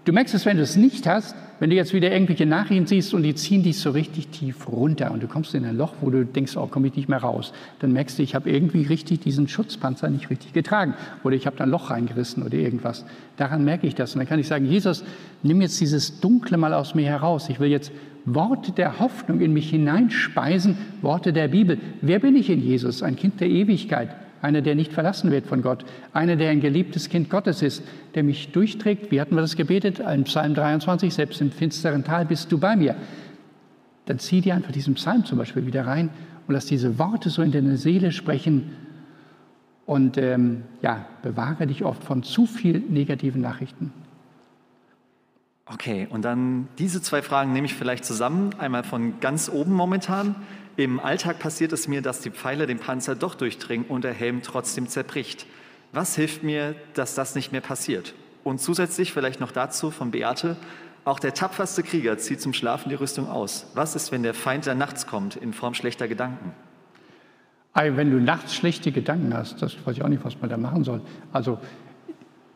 Du 0.06 0.12
merkst 0.12 0.34
es, 0.34 0.46
wenn 0.46 0.58
du 0.58 0.64
es 0.64 0.76
nicht 0.76 1.08
hast, 1.08 1.34
wenn 1.60 1.70
du 1.70 1.78
jetzt 1.78 1.94
wieder 1.94 2.12
irgendwelche 2.12 2.46
Nachrichten 2.46 2.88
siehst 2.88 3.14
und 3.14 3.24
die 3.24 3.36
ziehen 3.36 3.64
dich 3.64 3.80
so 3.80 3.92
richtig 3.92 4.28
tief 4.28 4.68
runter 4.68 5.12
und 5.12 5.24
du 5.24 5.28
kommst 5.28 5.56
in 5.56 5.64
ein 5.64 5.78
Loch, 5.78 5.94
wo 6.02 6.10
du 6.10 6.26
denkst, 6.26 6.58
oh, 6.58 6.68
komme 6.68 6.88
ich 6.88 6.96
nicht 6.98 7.08
mehr 7.08 7.20
raus. 7.20 7.54
Dann 7.80 7.94
merkst 7.94 8.20
du, 8.20 8.24
ich 8.24 8.36
habe 8.36 8.50
irgendwie 8.50 8.84
richtig 8.84 9.22
diesen 9.22 9.48
Schutzpanzer 9.48 10.10
nicht 10.10 10.30
richtig 10.30 10.52
getragen 10.52 10.94
oder 11.24 11.38
ich 11.38 11.46
habe 11.46 11.56
da 11.56 11.64
ein 11.64 11.70
Loch 11.70 11.90
reingerissen 11.90 12.44
oder 12.44 12.56
irgendwas. 12.56 13.06
Daran 13.38 13.64
merke 13.64 13.88
ich 13.88 13.96
das. 13.96 14.14
Und 14.14 14.20
dann 14.20 14.28
kann 14.28 14.40
ich 14.40 14.48
sagen, 14.48 14.66
Jesus, 14.66 15.06
nimm 15.42 15.62
jetzt 15.62 15.80
dieses 15.80 16.20
Dunkle 16.20 16.58
mal 16.58 16.74
aus 16.74 16.96
mir 16.96 17.06
heraus. 17.06 17.48
Ich 17.48 17.62
will 17.62 17.70
jetzt 17.70 17.94
Worte 18.26 18.72
der 18.72 19.00
Hoffnung 19.00 19.42
in 19.42 19.54
mich 19.54 19.70
hineinspeisen, 19.70 20.78
Worte 21.02 21.34
der 21.34 21.50
Bibel. 21.50 21.78
Wer 22.02 22.20
bin 22.20 22.36
ich 22.36 22.50
in 22.50 22.62
Jesus? 22.62 23.04
Ein 23.04 23.16
Kind 23.16 23.42
der 23.42 23.50
Ewigkeit 23.50 24.16
einer, 24.44 24.62
der 24.62 24.76
nicht 24.76 24.92
verlassen 24.92 25.32
wird 25.32 25.48
von 25.48 25.62
Gott, 25.62 25.86
einer, 26.12 26.36
der 26.36 26.52
ein 26.52 26.60
geliebtes 26.60 27.08
Kind 27.08 27.30
Gottes 27.30 27.62
ist, 27.62 27.82
der 28.14 28.24
mich 28.24 28.52
durchträgt. 28.52 29.10
Wie 29.10 29.22
hatten 29.22 29.36
wir 29.36 29.42
das 29.42 29.56
gebetet? 29.56 30.00
Im 30.00 30.26
Psalm 30.26 30.54
23, 30.54 31.14
selbst 31.14 31.40
im 31.40 31.50
finsteren 31.50 32.04
Tal 32.04 32.26
bist 32.26 32.52
du 32.52 32.58
bei 32.58 32.76
mir. 32.76 32.96
Dann 34.06 34.20
zieh 34.20 34.42
dir 34.42 34.54
einfach 34.54 34.74
diesen 34.74 34.96
Psalm 34.96 35.24
zum 35.24 35.38
Beispiel 35.38 35.66
wieder 35.66 35.88
rein 35.88 36.10
und 36.46 36.54
lass 36.54 36.66
diese 36.66 37.00
Worte 37.00 37.30
so 37.30 37.42
in 37.42 37.54
deine 37.54 37.78
Seele 37.78 38.12
sprechen 38.12 38.72
und 39.86 40.18
ähm, 40.18 40.64
ja, 40.82 41.06
bewahre 41.22 41.66
dich 41.66 41.86
oft 41.86 42.04
von 42.04 42.22
zu 42.22 42.46
viel 42.46 42.84
negativen 42.90 43.42
Nachrichten. 43.42 43.94
Okay, 45.66 46.08
und 46.10 46.24
dann 46.24 46.68
diese 46.78 47.02
zwei 47.02 47.22
Fragen 47.22 47.54
nehme 47.54 47.66
ich 47.66 47.74
vielleicht 47.74 48.04
zusammen. 48.04 48.54
Einmal 48.60 48.84
von 48.84 49.20
ganz 49.22 49.50
oben 49.50 49.74
momentan. 49.74 50.36
Im 50.76 51.00
Alltag 51.00 51.40
passiert 51.40 51.72
es 51.72 51.88
mir, 51.88 52.02
dass 52.02 52.20
die 52.20 52.32
Pfeile 52.32 52.68
den 52.68 52.80
Panzer 52.80 53.16
doch 53.16 53.36
durchdringen 53.36 53.86
und 53.88 54.04
der 54.04 54.14
Helm 54.14 54.42
trotzdem 54.42 54.88
zerbricht. 54.88 55.46
Was 55.94 56.16
hilft 56.16 56.44
mir, 56.44 56.76
dass 56.96 57.16
das 57.16 57.36
nicht 57.36 57.52
mehr 57.52 57.62
passiert? 57.62 58.14
Und 58.44 58.60
zusätzlich 58.60 59.14
vielleicht 59.14 59.40
noch 59.40 59.52
dazu 59.52 59.90
von 59.90 60.12
Beate, 60.12 60.58
auch 61.06 61.20
der 61.20 61.34
tapferste 61.34 61.84
Krieger 61.84 62.18
zieht 62.18 62.42
zum 62.42 62.54
Schlafen 62.54 62.90
die 62.90 62.96
Rüstung 62.96 63.30
aus. 63.30 63.68
Was 63.74 63.96
ist, 63.96 64.12
wenn 64.12 64.24
der 64.24 64.34
Feind 64.34 64.66
der 64.66 64.76
nachts 64.76 65.08
kommt 65.08 65.36
in 65.36 65.54
Form 65.54 65.74
schlechter 65.76 66.08
Gedanken? 66.08 66.52
Wenn 67.74 68.12
du 68.12 68.20
nachts 68.20 68.54
schlechte 68.54 68.92
Gedanken 68.92 69.34
hast, 69.34 69.62
das 69.62 69.76
weiß 69.86 69.98
ich 69.98 70.04
auch 70.04 70.10
nicht, 70.10 70.26
was 70.26 70.40
man 70.40 70.50
da 70.50 70.58
machen 70.58 70.84
soll. 70.84 71.02
Also 71.32 71.60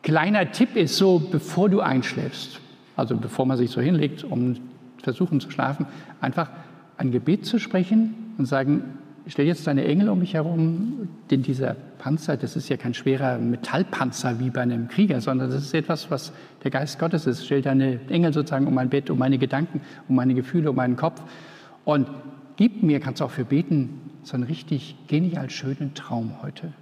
kleiner 0.02 0.52
Tipp 0.52 0.76
ist 0.76 0.96
so, 0.96 1.18
bevor 1.18 1.68
du 1.68 1.80
einschläfst, 1.80 2.60
also 2.98 3.16
bevor 3.16 3.46
man 3.46 3.56
sich 3.56 3.70
so 3.70 3.80
hinlegt, 3.80 4.24
um 4.24 4.56
versuchen 5.02 5.38
zu 5.40 5.50
schlafen, 5.50 5.86
einfach 6.20 6.50
ein 6.96 7.12
Gebet 7.12 7.46
zu 7.46 7.60
sprechen 7.60 8.34
und 8.38 8.46
sagen, 8.46 8.98
stell 9.28 9.46
jetzt 9.46 9.68
deine 9.68 9.84
Engel 9.84 10.08
um 10.08 10.18
mich 10.18 10.34
herum, 10.34 11.08
denn 11.30 11.42
dieser 11.42 11.76
Panzer, 11.98 12.36
das 12.36 12.56
ist 12.56 12.68
ja 12.68 12.76
kein 12.76 12.94
schwerer 12.94 13.38
Metallpanzer 13.38 14.40
wie 14.40 14.50
bei 14.50 14.62
einem 14.62 14.88
Krieger, 14.88 15.20
sondern 15.20 15.48
das 15.48 15.62
ist 15.62 15.74
etwas, 15.74 16.10
was 16.10 16.32
der 16.64 16.72
Geist 16.72 16.98
Gottes 16.98 17.26
ist. 17.26 17.46
Stell 17.46 17.62
deine 17.62 18.00
Engel 18.08 18.32
sozusagen 18.32 18.66
um 18.66 18.74
mein 18.74 18.88
Bett, 18.88 19.10
um 19.10 19.18
meine 19.18 19.38
Gedanken, 19.38 19.80
um 20.08 20.16
meine 20.16 20.34
Gefühle, 20.34 20.70
um 20.70 20.76
meinen 20.76 20.96
Kopf 20.96 21.22
und 21.84 22.08
gib 22.56 22.82
mir, 22.82 22.98
kannst 22.98 23.20
du 23.20 23.26
auch 23.26 23.30
für 23.30 23.44
beten, 23.44 24.00
so 24.24 24.34
einen 24.34 24.42
richtig 24.42 24.96
genial 25.06 25.50
schönen 25.50 25.94
Traum 25.94 26.42
heute. 26.42 26.72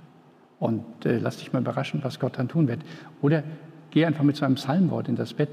Und 0.59 1.05
äh, 1.05 1.18
lass 1.18 1.37
dich 1.37 1.52
mal 1.52 1.61
überraschen, 1.61 2.00
was 2.02 2.18
Gott 2.18 2.38
dann 2.38 2.48
tun 2.48 2.68
wird. 2.68 2.81
Oder 3.20 3.42
geh 3.90 4.07
einfach 4.07 4.24
mit 4.24 4.37
so 4.37 4.46
einem 4.46 4.55
Psalmwort 4.55 5.09
in 5.09 5.16
das 5.16 5.35
Bett 5.35 5.50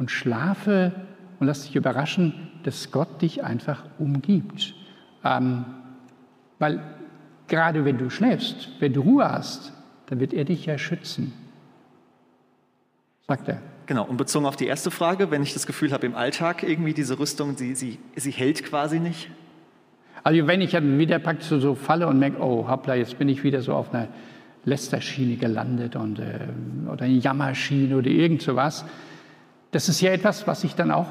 und 0.00 0.10
schlafe 0.10 0.92
und 1.38 1.46
lass 1.46 1.62
dich 1.66 1.76
überraschen, 1.76 2.32
dass 2.64 2.90
Gott 2.90 3.22
dich 3.22 3.44
einfach 3.44 3.84
umgibt. 3.98 4.74
Ähm, 5.22 5.66
weil 6.58 6.82
gerade 7.46 7.84
wenn 7.84 7.98
du 7.98 8.10
schläfst, 8.10 8.70
wenn 8.80 8.94
du 8.94 9.02
Ruhe 9.02 9.30
hast, 9.30 9.72
dann 10.06 10.18
wird 10.18 10.32
er 10.32 10.44
dich 10.44 10.66
ja 10.66 10.78
schützen. 10.78 11.32
Sagt 13.28 13.48
er. 13.48 13.60
Genau, 13.86 14.04
und 14.04 14.16
bezogen 14.16 14.46
auf 14.46 14.56
die 14.56 14.66
erste 14.66 14.90
Frage, 14.90 15.30
wenn 15.30 15.42
ich 15.42 15.52
das 15.52 15.66
Gefühl 15.66 15.92
habe, 15.92 16.06
im 16.06 16.14
Alltag 16.14 16.62
irgendwie 16.62 16.94
diese 16.94 17.18
Rüstung, 17.18 17.56
sie, 17.56 17.74
sie, 17.74 17.98
sie 18.16 18.30
hält 18.30 18.64
quasi 18.64 19.00
nicht? 19.00 19.30
Also 20.22 20.46
wenn 20.46 20.60
ich 20.60 20.70
dann 20.70 20.98
wieder 20.98 21.18
praktisch 21.18 21.48
so 21.48 21.74
falle 21.74 22.06
und 22.06 22.18
merke, 22.18 22.40
oh 22.40 22.68
hoppla, 22.68 22.94
jetzt 22.94 23.18
bin 23.18 23.28
ich 23.28 23.44
wieder 23.44 23.60
so 23.62 23.74
auf 23.74 23.92
einer 23.92 24.08
Lästerschiene 24.64 25.36
gelandet 25.36 25.96
und, 25.96 26.18
äh, 26.20 26.48
oder 26.90 27.04
eine 27.04 27.14
Jammerschiene 27.14 27.96
oder 27.96 28.08
irgend 28.08 28.42
sowas, 28.42 28.84
das 29.70 29.88
ist 29.88 30.00
ja 30.00 30.10
etwas, 30.10 30.46
was 30.46 30.64
ich 30.64 30.74
dann 30.74 30.90
auch 30.90 31.06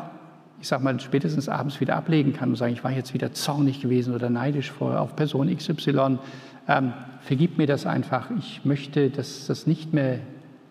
ich 0.61 0.67
sage 0.67 0.83
mal, 0.83 0.99
spätestens 0.99 1.47
abends 1.47 1.79
wieder 1.79 1.95
ablegen 1.95 2.33
kann 2.33 2.49
und 2.49 2.55
sagen, 2.55 2.73
ich 2.73 2.83
war 2.83 2.91
jetzt 2.91 3.13
wieder 3.13 3.33
zornig 3.33 3.81
gewesen 3.81 4.13
oder 4.13 4.29
neidisch 4.29 4.71
vor, 4.71 4.99
auf 4.99 5.15
Person 5.15 5.55
XY. 5.55 6.19
Ähm, 6.67 6.93
vergib 7.21 7.57
mir 7.57 7.67
das 7.67 7.85
einfach. 7.85 8.29
Ich 8.37 8.65
möchte, 8.65 9.09
dass 9.09 9.47
das 9.47 9.67
nicht 9.67 9.93
mehr 9.93 10.19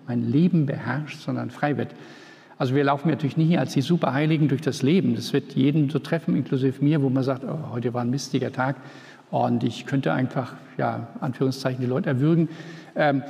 mein 0.06 0.30
Leben 0.30 0.66
beherrscht, 0.66 1.20
sondern 1.20 1.50
frei 1.50 1.76
wird. 1.76 1.94
Also 2.58 2.74
wir 2.74 2.84
laufen 2.84 3.08
natürlich 3.08 3.36
nie 3.36 3.56
als 3.56 3.72
die 3.72 3.82
Superheiligen 3.82 4.48
durch 4.48 4.60
das 4.60 4.82
Leben. 4.82 5.14
Das 5.14 5.32
wird 5.32 5.54
jeden 5.54 5.90
so 5.90 5.98
treffen, 5.98 6.36
inklusive 6.36 6.84
mir, 6.84 7.02
wo 7.02 7.08
man 7.08 7.22
sagt, 7.22 7.44
oh, 7.44 7.72
heute 7.72 7.94
war 7.94 8.02
ein 8.02 8.10
mistiger 8.10 8.52
Tag 8.52 8.76
und 9.30 9.64
ich 9.64 9.86
könnte 9.86 10.12
einfach, 10.12 10.54
ja, 10.76 11.08
Anführungszeichen, 11.20 11.80
die 11.80 11.86
Leute 11.86 12.08
erwürgen. 12.08 12.48
Ähm, 12.96 13.22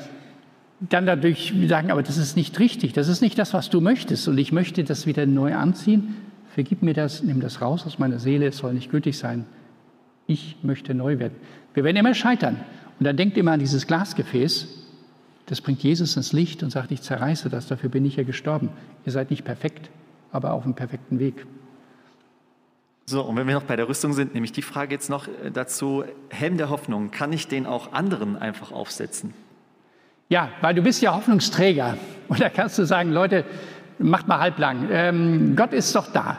dann 0.81 1.07
dadurch 1.07 1.53
sagen, 1.67 1.91
aber 1.91 2.03
das 2.03 2.19
ist 2.19 2.37
nicht 2.37 2.59
richtig, 2.59 2.93
das 2.93 3.09
ist 3.09 3.21
nicht 3.21 3.39
das, 3.39 3.53
was 3.55 3.71
du 3.71 3.81
möchtest 3.81 4.29
und 4.29 4.39
ich 4.39 4.53
möchte 4.53 4.85
das 4.85 5.07
wieder 5.07 5.27
neu 5.27 5.55
anziehen 5.55 6.15
vergib 6.59 6.83
mir 6.83 6.93
das, 6.93 7.23
nimm 7.23 7.41
das 7.41 7.63
raus 7.63 7.87
aus 7.87 8.01
meiner 8.01 8.19
Seele, 8.19 8.49
es 8.49 8.57
soll 8.57 8.75
nicht 8.75 8.91
gültig 8.91 9.17
sein. 9.17 9.47
Ich 10.27 10.57
möchte 10.65 10.93
neu 10.93 11.21
werden. 11.21 11.37
Wir 11.73 11.85
werden 11.85 11.97
immer 11.97 12.15
scheitern. 12.15 12.57
Und 12.99 13.05
dann 13.05 13.17
denkt 13.17 13.37
immer 13.39 13.53
an 13.53 13.61
dieses 13.61 13.87
Glasgefäß, 13.87 14.67
das 15.47 15.61
bringt 15.61 15.85
Jesus 15.85 16.17
ins 16.17 16.33
Licht 16.33 16.65
und 16.65 16.71
sagt, 16.71 16.91
ich 16.91 17.01
zerreiße 17.01 17.49
das, 17.49 17.69
dafür 17.69 17.91
bin 17.91 18.05
ich 18.05 18.17
ja 18.17 18.25
gestorben. 18.25 18.71
Ihr 19.07 19.13
seid 19.13 19.31
nicht 19.31 19.45
perfekt, 19.45 19.89
aber 20.33 20.53
auf 20.53 20.65
dem 20.65 20.75
perfekten 20.75 21.21
Weg. 21.21 21.47
So, 23.07 23.23
und 23.23 23.37
wenn 23.37 23.47
wir 23.47 23.55
noch 23.55 23.63
bei 23.63 23.77
der 23.77 23.89
Rüstung 23.89 24.13
sind, 24.13 24.35
nämlich 24.35 24.51
die 24.51 24.63
Frage 24.63 24.93
jetzt 24.93 25.09
noch 25.09 25.29
äh, 25.29 25.53
dazu, 25.53 26.03
Helm 26.29 26.57
der 26.57 26.71
Hoffnung, 26.71 27.13
kann 27.13 27.33
ich 27.33 27.47
den 27.47 27.67
auch 27.67 27.93
anderen 27.93 28.37
einfach 28.37 28.73
aufsetzen? 28.73 29.33
Ja, 30.29 30.51
weil 30.61 30.75
du 30.75 30.83
bist 30.83 31.03
ja 31.03 31.15
Hoffnungsträger. 31.15 31.97
Und 32.29 32.41
da 32.41 32.49
kannst 32.51 32.79
du 32.79 32.85
sagen, 32.85 33.13
Leute, 33.13 33.45
macht 33.99 34.29
mal 34.29 34.39
halblang. 34.39 34.89
Ähm, 34.91 35.57
Gott 35.57 35.73
ist 35.73 35.95
doch 35.95 36.13
da 36.13 36.39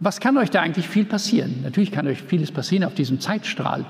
was 0.00 0.18
kann 0.18 0.36
euch 0.38 0.50
da 0.50 0.62
eigentlich 0.62 0.88
viel 0.88 1.04
passieren? 1.04 1.60
Natürlich 1.62 1.92
kann 1.92 2.08
euch 2.08 2.22
vieles 2.22 2.50
passieren 2.50 2.84
auf 2.84 2.94
diesem 2.94 3.20
Zeitstrahl, 3.20 3.84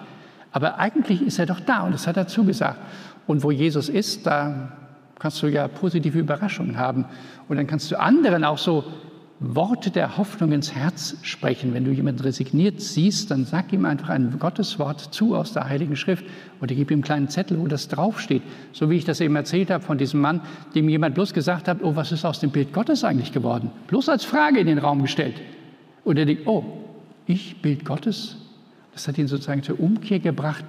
aber 0.53 0.79
eigentlich 0.79 1.23
ist 1.23 1.39
er 1.39 1.47
doch 1.47 1.61
da 1.61 1.83
und 1.83 1.93
das 1.93 2.07
hat 2.07 2.17
er 2.17 2.27
zugesagt. 2.27 2.79
Und 3.29 3.45
wo 3.45 3.53
Jesus 3.53 3.89
ist, 3.89 4.27
da 4.27 4.73
kannst 5.21 5.41
du 5.43 5.47
ja 5.47 5.69
positive 5.69 6.19
Überraschungen 6.19 6.77
haben 6.77 7.05
und 7.49 7.57
dann 7.57 7.69
kannst 7.69 7.91
du 7.93 7.99
anderen 7.99 8.45
auch 8.45 8.59
so 8.59 8.85
Worte 9.43 9.91
der 9.91 10.19
Hoffnung 10.19 10.53
ins 10.53 10.75
Herz 10.75 11.17
sprechen. 11.23 11.73
Wenn 11.73 11.87
du 11.87 11.91
jemanden 11.91 12.21
resigniert 12.21 12.83
siehst, 12.83 13.31
dann 13.31 13.47
sag 13.47 13.73
ihm 13.73 13.87
einfach 13.87 14.11
ein 14.11 14.39
Gotteswort 14.39 15.01
zu 15.15 15.35
aus 15.35 15.55
der 15.55 15.67
Heiligen 15.67 15.97
Schrift 15.97 16.27
oder 16.61 16.75
gib 16.75 16.91
ihm 16.91 16.97
einen 16.97 17.03
kleinen 17.03 17.29
Zettel, 17.29 17.59
wo 17.59 17.67
das 17.67 17.89
draufsteht. 17.89 18.43
So 18.73 18.91
wie 18.91 18.97
ich 18.97 19.07
das 19.07 19.19
eben 19.23 19.35
erzählt 19.35 19.71
habe 19.71 19.83
von 19.83 19.97
diesem 19.97 20.21
Mann, 20.21 20.43
dem 20.75 20.91
jemand 20.91 21.15
bloß 21.15 21.33
gesagt 21.33 21.69
hat, 21.69 21.83
oh, 21.83 21.97
was 21.97 22.13
ist 22.13 22.27
aus 22.27 22.39
dem 22.41 22.51
Bild 22.51 22.75
Gottes 22.75 23.03
eigentlich 23.03 23.33
geworden? 23.33 23.71
Bloß 23.87 24.11
als 24.11 24.27
Frage 24.27 24.61
in 24.61 24.67
den 24.67 24.79
Raum 24.79 25.01
gestellt. 25.01 25.41
Und 26.05 26.19
er 26.19 26.27
denkt, 26.27 26.47
oh, 26.47 26.63
ich 27.27 27.63
Bild 27.63 27.87
Gottes. 27.87 28.37
Das 28.93 29.09
hat 29.09 29.17
ihn 29.17 29.27
sozusagen 29.27 29.63
zur 29.63 29.81
Umkehr 29.81 30.19
gebracht, 30.19 30.67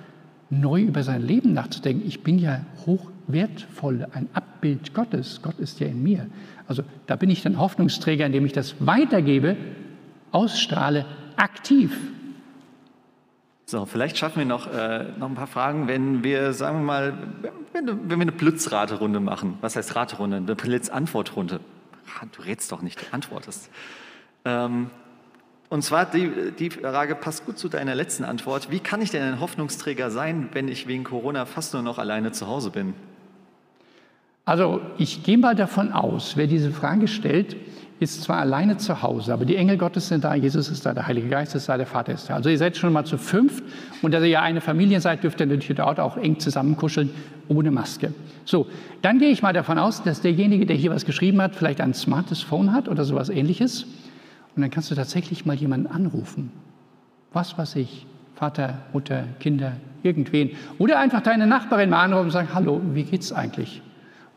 neu 0.49 0.81
über 0.83 1.03
sein 1.03 1.27
Leben 1.27 1.51
nachzudenken. 1.51 2.07
Ich 2.07 2.23
bin 2.23 2.39
ja 2.39 2.61
hochwertvoll, 3.31 4.07
ein 4.13 4.29
Abbild 4.33 4.93
Gottes. 4.93 5.41
Gott 5.41 5.59
ist 5.59 5.79
ja 5.79 5.87
in 5.87 6.03
mir. 6.03 6.27
Also 6.67 6.83
da 7.07 7.15
bin 7.15 7.29
ich 7.29 7.41
dann 7.41 7.57
Hoffnungsträger, 7.59 8.25
indem 8.25 8.45
ich 8.45 8.53
das 8.53 8.75
weitergebe, 8.79 9.57
ausstrahle, 10.31 11.05
aktiv. 11.37 11.97
So, 13.65 13.85
vielleicht 13.85 14.17
schaffen 14.17 14.39
wir 14.39 14.45
noch, 14.45 14.71
äh, 14.71 15.05
noch 15.17 15.29
ein 15.29 15.35
paar 15.35 15.47
Fragen, 15.47 15.87
wenn 15.87 16.23
wir, 16.23 16.53
sagen 16.53 16.79
wir 16.79 16.85
mal, 16.85 17.13
wenn, 17.73 17.87
wenn 17.87 18.09
wir 18.09 18.21
eine 18.21 18.31
Blitzraterunde 18.31 19.19
machen. 19.19 19.57
Was 19.61 19.75
heißt 19.75 19.95
Raterunde? 19.95 20.37
Eine 20.37 20.55
Blitzantwortrunde. 20.55 21.61
Du 22.35 22.41
redst 22.41 22.71
doch 22.71 22.81
nicht, 22.81 23.01
du 23.01 23.05
antwortest. 23.13 23.69
Ähm, 24.43 24.89
und 25.69 25.83
zwar, 25.83 26.05
die, 26.05 26.51
die 26.59 26.69
Frage 26.69 27.15
passt 27.15 27.45
gut 27.45 27.57
zu 27.57 27.69
deiner 27.69 27.95
letzten 27.95 28.25
Antwort. 28.25 28.71
Wie 28.71 28.81
kann 28.81 29.01
ich 29.01 29.11
denn 29.11 29.23
ein 29.23 29.39
Hoffnungsträger 29.39 30.11
sein, 30.11 30.49
wenn 30.51 30.67
ich 30.67 30.87
wegen 30.87 31.05
Corona 31.05 31.45
fast 31.45 31.73
nur 31.73 31.81
noch 31.81 31.97
alleine 31.97 32.33
zu 32.33 32.47
Hause 32.47 32.71
bin? 32.71 32.93
Also 34.51 34.81
ich 34.97 35.23
gehe 35.23 35.37
mal 35.37 35.55
davon 35.55 35.93
aus, 35.93 36.35
wer 36.35 36.45
diese 36.45 36.71
Frage 36.71 37.07
stellt, 37.07 37.55
ist 38.01 38.21
zwar 38.21 38.39
alleine 38.39 38.75
zu 38.75 39.01
Hause, 39.01 39.31
aber 39.31 39.45
die 39.45 39.55
Engel 39.55 39.77
Gottes 39.77 40.09
sind 40.09 40.25
da, 40.25 40.35
Jesus 40.35 40.67
ist 40.67 40.85
da, 40.85 40.93
der 40.93 41.07
Heilige 41.07 41.29
Geist 41.29 41.55
ist 41.55 41.69
da, 41.69 41.77
der 41.77 41.85
Vater 41.85 42.11
ist 42.11 42.29
da. 42.29 42.35
Also 42.35 42.49
ihr 42.49 42.57
seid 42.57 42.75
schon 42.75 42.91
mal 42.91 43.05
zu 43.05 43.17
fünft 43.17 43.63
und 44.01 44.13
da 44.13 44.19
ihr 44.19 44.27
ja 44.27 44.41
eine 44.41 44.59
Familie 44.59 44.99
seid, 44.99 45.23
dürft 45.23 45.39
ihr 45.39 45.45
natürlich 45.45 45.77
dort 45.77 46.01
auch 46.01 46.17
eng 46.17 46.37
zusammenkuscheln, 46.37 47.11
ohne 47.47 47.71
Maske. 47.71 48.13
So, 48.43 48.67
dann 49.01 49.19
gehe 49.19 49.29
ich 49.29 49.41
mal 49.41 49.53
davon 49.53 49.77
aus, 49.79 50.03
dass 50.03 50.19
derjenige, 50.19 50.65
der 50.65 50.75
hier 50.75 50.91
was 50.91 51.05
geschrieben 51.05 51.41
hat, 51.41 51.55
vielleicht 51.55 51.79
ein 51.79 51.93
smartes 51.93 52.41
Phone 52.41 52.73
hat 52.73 52.89
oder 52.89 53.05
sowas 53.05 53.29
ähnliches 53.29 53.83
und 54.57 54.63
dann 54.63 54.69
kannst 54.69 54.91
du 54.91 54.95
tatsächlich 54.95 55.45
mal 55.45 55.55
jemanden 55.55 55.87
anrufen. 55.87 56.51
Was 57.31 57.57
weiß 57.57 57.77
ich, 57.77 58.05
Vater, 58.35 58.79
Mutter, 58.91 59.23
Kinder, 59.39 59.77
irgendwen. 60.03 60.49
Oder 60.77 60.99
einfach 60.99 61.21
deine 61.21 61.47
Nachbarin 61.47 61.89
mal 61.89 62.03
anrufen 62.03 62.25
und 62.25 62.31
sagen, 62.31 62.49
hallo, 62.53 62.81
wie 62.93 63.03
geht's 63.03 63.31
eigentlich? 63.31 63.81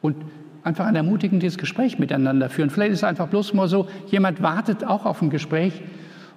Und 0.05 0.17
einfach 0.65 0.85
ein 0.85 0.97
ermutigendes 0.97 1.57
Gespräch 1.57 1.99
miteinander 1.99 2.51
führen. 2.51 2.69
Vielleicht 2.69 2.93
ist 2.93 2.99
es 2.99 3.05
einfach 3.05 3.27
bloß 3.27 3.55
mal 3.55 3.69
so, 3.69 3.89
jemand 4.09 4.43
wartet 4.43 4.85
auch 4.85 5.07
auf 5.07 5.23
ein 5.23 5.31
Gespräch 5.31 5.81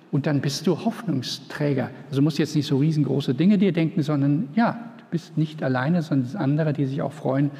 und 0.09 0.25
dann 0.25 0.39
bist 0.39 0.65
du 0.67 0.85
Hoffnungsträger. 0.85 1.89
Also 2.09 2.21
musst 2.21 2.39
jetzt 2.39 2.55
nicht 2.55 2.65
so 2.65 2.77
riesengroße 2.77 3.33
Dinge 3.33 3.57
dir 3.57 3.73
denken, 3.73 4.03
sondern 4.03 4.47
ja, 4.55 4.79
du 4.99 5.03
bist 5.11 5.37
nicht 5.37 5.63
alleine, 5.63 6.01
sondern 6.01 6.27
es 6.27 6.31
sind 6.31 6.39
andere, 6.39 6.71
die 6.71 6.85
sich 6.85 7.01
auch 7.01 7.11
freuen. 7.11 7.51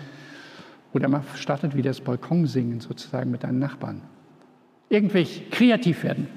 Oder 0.93 1.09
man 1.09 1.23
startet 1.35 1.75
wieder 1.75 1.89
das 1.89 1.99
Balkonsingen 1.99 2.79
sozusagen 2.79 3.29
mit 3.29 3.43
deinen 3.43 3.59
Nachbarn 3.59 4.01
irgendwelch 4.87 5.49
kreativ 5.51 6.03
werden. 6.03 6.29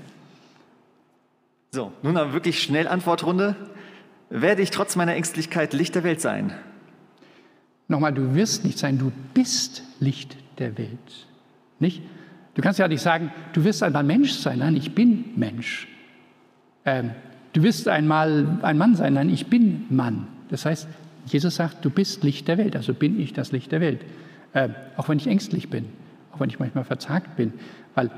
So, 1.70 1.92
nun 2.02 2.16
aber 2.16 2.32
wirklich 2.32 2.60
schnell 2.60 2.88
Antwortrunde. 2.88 3.54
Werde 4.30 4.62
ich 4.62 4.72
trotz 4.72 4.96
meiner 4.96 5.14
Ängstlichkeit 5.14 5.74
Licht 5.74 5.94
der 5.94 6.02
Welt 6.02 6.20
sein? 6.20 6.54
Nochmal, 7.90 8.14
du 8.14 8.36
wirst 8.36 8.64
nicht 8.64 8.78
sein, 8.78 8.98
du 8.98 9.10
bist 9.34 9.82
Licht 9.98 10.36
der 10.58 10.78
Welt. 10.78 11.26
Nicht? 11.80 12.02
Du 12.54 12.62
kannst 12.62 12.78
ja 12.78 12.86
nicht 12.86 13.02
sagen, 13.02 13.32
du 13.52 13.64
wirst 13.64 13.82
einmal 13.82 14.04
Mensch 14.04 14.32
sein. 14.32 14.60
Nein, 14.60 14.76
ich 14.76 14.94
bin 14.94 15.24
Mensch. 15.34 15.88
Ähm, 16.84 17.10
du 17.52 17.64
wirst 17.64 17.88
einmal 17.88 18.58
ein 18.62 18.78
Mann 18.78 18.94
sein. 18.94 19.14
Nein, 19.14 19.28
ich 19.28 19.48
bin 19.48 19.86
Mann. 19.90 20.28
Das 20.50 20.66
heißt, 20.66 20.86
Jesus 21.26 21.56
sagt, 21.56 21.84
du 21.84 21.90
bist 21.90 22.22
Licht 22.22 22.46
der 22.46 22.58
Welt. 22.58 22.76
Also 22.76 22.94
bin 22.94 23.18
ich 23.18 23.32
das 23.32 23.50
Licht 23.50 23.72
der 23.72 23.80
Welt. 23.80 24.02
Ähm, 24.54 24.76
auch 24.96 25.08
wenn 25.08 25.18
ich 25.18 25.26
ängstlich 25.26 25.68
bin, 25.68 25.86
auch 26.32 26.38
wenn 26.38 26.48
ich 26.48 26.60
manchmal 26.60 26.84
verzagt 26.84 27.34
bin. 27.34 27.52
Weil 27.96 28.12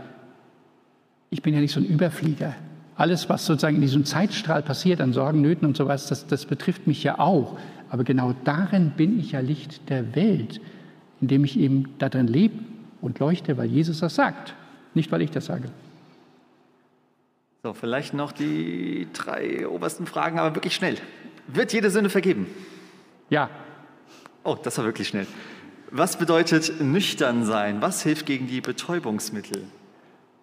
ich 1.30 1.40
bin 1.40 1.54
ja 1.54 1.60
nicht 1.60 1.72
so 1.72 1.80
ein 1.80 1.86
Überflieger. 1.86 2.54
alles, 2.94 3.30
was 3.30 3.46
sozusagen 3.46 3.76
in 3.76 3.82
diesem 3.82 4.04
Zeitstrahl 4.04 4.62
passiert, 4.62 5.00
an 5.00 5.14
Sorgen, 5.14 5.40
Nöten 5.40 5.66
und 5.66 5.78
sowas, 5.78 6.08
das, 6.08 6.26
das 6.26 6.44
betrifft 6.44 6.86
mich 6.86 7.02
ja 7.02 7.18
auch. 7.18 7.58
Aber 7.92 8.04
genau 8.04 8.34
darin 8.44 8.92
bin 8.96 9.20
ich 9.20 9.32
ja 9.32 9.40
Licht 9.40 9.90
der 9.90 10.16
Welt, 10.16 10.62
indem 11.20 11.44
ich 11.44 11.58
eben 11.58 11.90
darin 11.98 12.26
lebe 12.26 12.54
und 13.02 13.18
leuchte, 13.18 13.58
weil 13.58 13.66
Jesus 13.66 14.00
das 14.00 14.14
sagt, 14.14 14.54
nicht 14.94 15.12
weil 15.12 15.20
ich 15.20 15.30
das 15.30 15.44
sage. 15.44 15.68
So, 17.62 17.74
vielleicht 17.74 18.14
noch 18.14 18.32
die 18.32 19.08
drei 19.12 19.68
obersten 19.68 20.06
Fragen, 20.06 20.38
aber 20.38 20.54
wirklich 20.54 20.74
schnell. 20.74 20.96
Wird 21.48 21.74
jede 21.74 21.90
Sünde 21.90 22.08
vergeben? 22.08 22.46
Ja. 23.28 23.50
Oh, 24.42 24.56
das 24.60 24.78
war 24.78 24.86
wirklich 24.86 25.08
schnell. 25.08 25.26
Was 25.90 26.16
bedeutet 26.16 26.80
nüchtern 26.80 27.44
sein? 27.44 27.82
Was 27.82 28.02
hilft 28.02 28.24
gegen 28.24 28.46
die 28.46 28.62
Betäubungsmittel? 28.62 29.64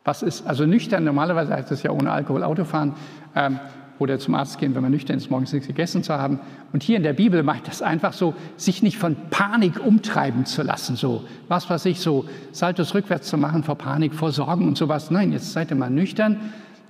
Was 0.04 0.22
ist, 0.22 0.46
also 0.46 0.68
nüchtern, 0.68 1.04
normalerweise 1.04 1.52
heißt 1.52 1.72
es 1.72 1.82
ja 1.82 1.90
ohne 1.90 2.12
Alkohol 2.12 2.44
Autofahren 2.44 2.94
ähm, 3.36 3.60
oder 4.00 4.18
zum 4.18 4.34
Arzt 4.34 4.58
gehen, 4.58 4.74
wenn 4.76 4.82
man 4.82 4.92
nüchtern 4.92 5.18
ist, 5.18 5.30
morgens 5.30 5.54
nichts 5.54 5.68
gegessen 5.68 6.04
zu 6.04 6.14
haben. 6.14 6.40
Und 6.74 6.84
hier 6.84 6.98
in 6.98 7.04
der 7.04 7.14
Bibel 7.14 7.44
meint 7.44 7.68
das 7.68 7.82
einfach 7.82 8.14
so, 8.14 8.34
sich 8.58 8.82
nicht 8.82 8.98
von 8.98 9.16
Panik 9.30 9.86
umtreiben 9.86 10.46
zu 10.46 10.64
lassen, 10.64 10.96
so, 10.96 11.26
was 11.48 11.70
weiß 11.70 11.86
ich, 11.86 12.00
so 12.00 12.26
Saltos 12.52 12.96
rückwärts 12.96 13.28
zu 13.28 13.38
machen 13.38 13.64
vor 13.64 13.76
Panik, 13.76 14.14
vor 14.14 14.32
Sorgen 14.32 14.68
und 14.68 14.78
sowas. 14.78 15.12
Nein, 15.12 15.32
jetzt 15.32 15.52
seid 15.52 15.70
ihr 15.70 15.76
mal 15.76 15.90
nüchtern. 15.90 16.38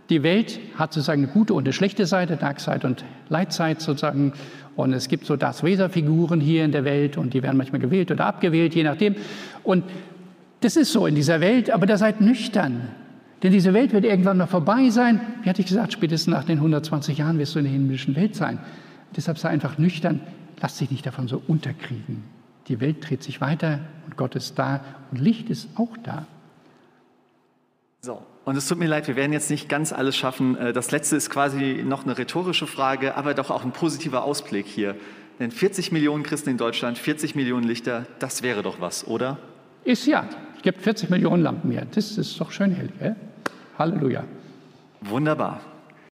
Die 0.09 0.23
Welt 0.23 0.59
hat 0.75 0.93
sozusagen 0.93 1.23
eine 1.23 1.31
gute 1.31 1.53
und 1.53 1.65
eine 1.65 1.73
schlechte 1.73 2.05
Seite, 2.05 2.37
Dark 2.37 2.59
Side 2.59 2.85
und 2.85 3.03
Light 3.29 3.53
Side 3.53 3.75
sozusagen. 3.79 4.33
Und 4.75 4.93
es 4.93 5.07
gibt 5.07 5.25
so 5.25 5.35
das 5.35 5.63
Weser-Figuren 5.63 6.39
hier 6.39 6.63
in 6.63 6.71
der 6.71 6.83
Welt 6.83 7.17
und 7.17 7.33
die 7.33 7.43
werden 7.43 7.57
manchmal 7.57 7.81
gewählt 7.81 8.11
oder 8.11 8.25
abgewählt, 8.25 8.73
je 8.73 8.83
nachdem. 8.83 9.15
Und 9.63 9.83
das 10.61 10.75
ist 10.75 10.91
so 10.91 11.05
in 11.05 11.15
dieser 11.15 11.41
Welt, 11.41 11.69
aber 11.69 11.85
da 11.85 11.97
seid 11.97 12.21
nüchtern. 12.21 12.89
Denn 13.43 13.51
diese 13.53 13.73
Welt 13.73 13.93
wird 13.93 14.03
irgendwann 14.03 14.37
mal 14.37 14.47
vorbei 14.47 14.89
sein. 14.89 15.21
Wie 15.43 15.49
hatte 15.49 15.61
ich 15.61 15.67
gesagt, 15.67 15.93
spätestens 15.93 16.33
nach 16.33 16.43
den 16.43 16.57
120 16.57 17.17
Jahren 17.17 17.39
wirst 17.39 17.55
du 17.55 17.59
in 17.59 17.65
der 17.65 17.73
himmlischen 17.73 18.15
Welt 18.15 18.35
sein. 18.35 18.59
Deshalb 19.15 19.37
sei 19.37 19.49
einfach 19.49 19.77
nüchtern, 19.77 20.21
lass 20.61 20.77
dich 20.77 20.91
nicht 20.91 21.05
davon 21.05 21.27
so 21.27 21.41
unterkriegen. 21.47 22.23
Die 22.67 22.79
Welt 22.81 22.97
dreht 23.07 23.23
sich 23.23 23.41
weiter 23.41 23.79
und 24.05 24.17
Gott 24.17 24.35
ist 24.35 24.59
da 24.59 24.81
und 25.11 25.19
Licht 25.19 25.49
ist 25.49 25.69
auch 25.75 25.97
da. 26.03 26.27
So, 28.01 28.21
und 28.45 28.55
es 28.55 28.67
tut 28.67 28.77
mir 28.77 28.87
leid, 28.87 29.07
wir 29.07 29.15
werden 29.15 29.33
jetzt 29.33 29.49
nicht 29.49 29.67
ganz 29.67 29.91
alles 29.91 30.15
schaffen. 30.15 30.55
Äh, 30.55 30.73
das 30.73 30.91
letzte 30.91 31.15
ist 31.15 31.29
quasi 31.29 31.83
noch 31.85 32.03
eine 32.03 32.17
rhetorische 32.17 32.67
Frage, 32.67 33.15
aber 33.15 33.33
doch 33.33 33.51
auch 33.51 33.65
ein 33.65 33.71
positiver 33.71 34.23
Ausblick 34.23 34.65
hier. 34.65 34.95
Denn 35.39 35.51
40 35.51 35.91
Millionen 35.91 36.23
Christen 36.23 36.49
in 36.49 36.57
Deutschland, 36.57 36.97
40 36.97 37.35
Millionen 37.35 37.63
Lichter, 37.65 38.05
das 38.19 38.43
wäre 38.43 38.61
doch 38.61 38.81
was, 38.81 39.07
oder? 39.07 39.37
Ist 39.83 40.05
ja. 40.05 40.27
Es 40.55 40.61
gibt 40.63 40.81
40 40.81 41.09
Millionen 41.09 41.41
Lampen 41.41 41.69
mehr. 41.69 41.85
Das 41.93 42.17
ist 42.17 42.39
doch 42.39 42.51
schön 42.51 42.71
hell, 42.71 42.89
gell? 42.99 43.15
Halleluja. 43.79 44.25
Wunderbar. 45.01 45.61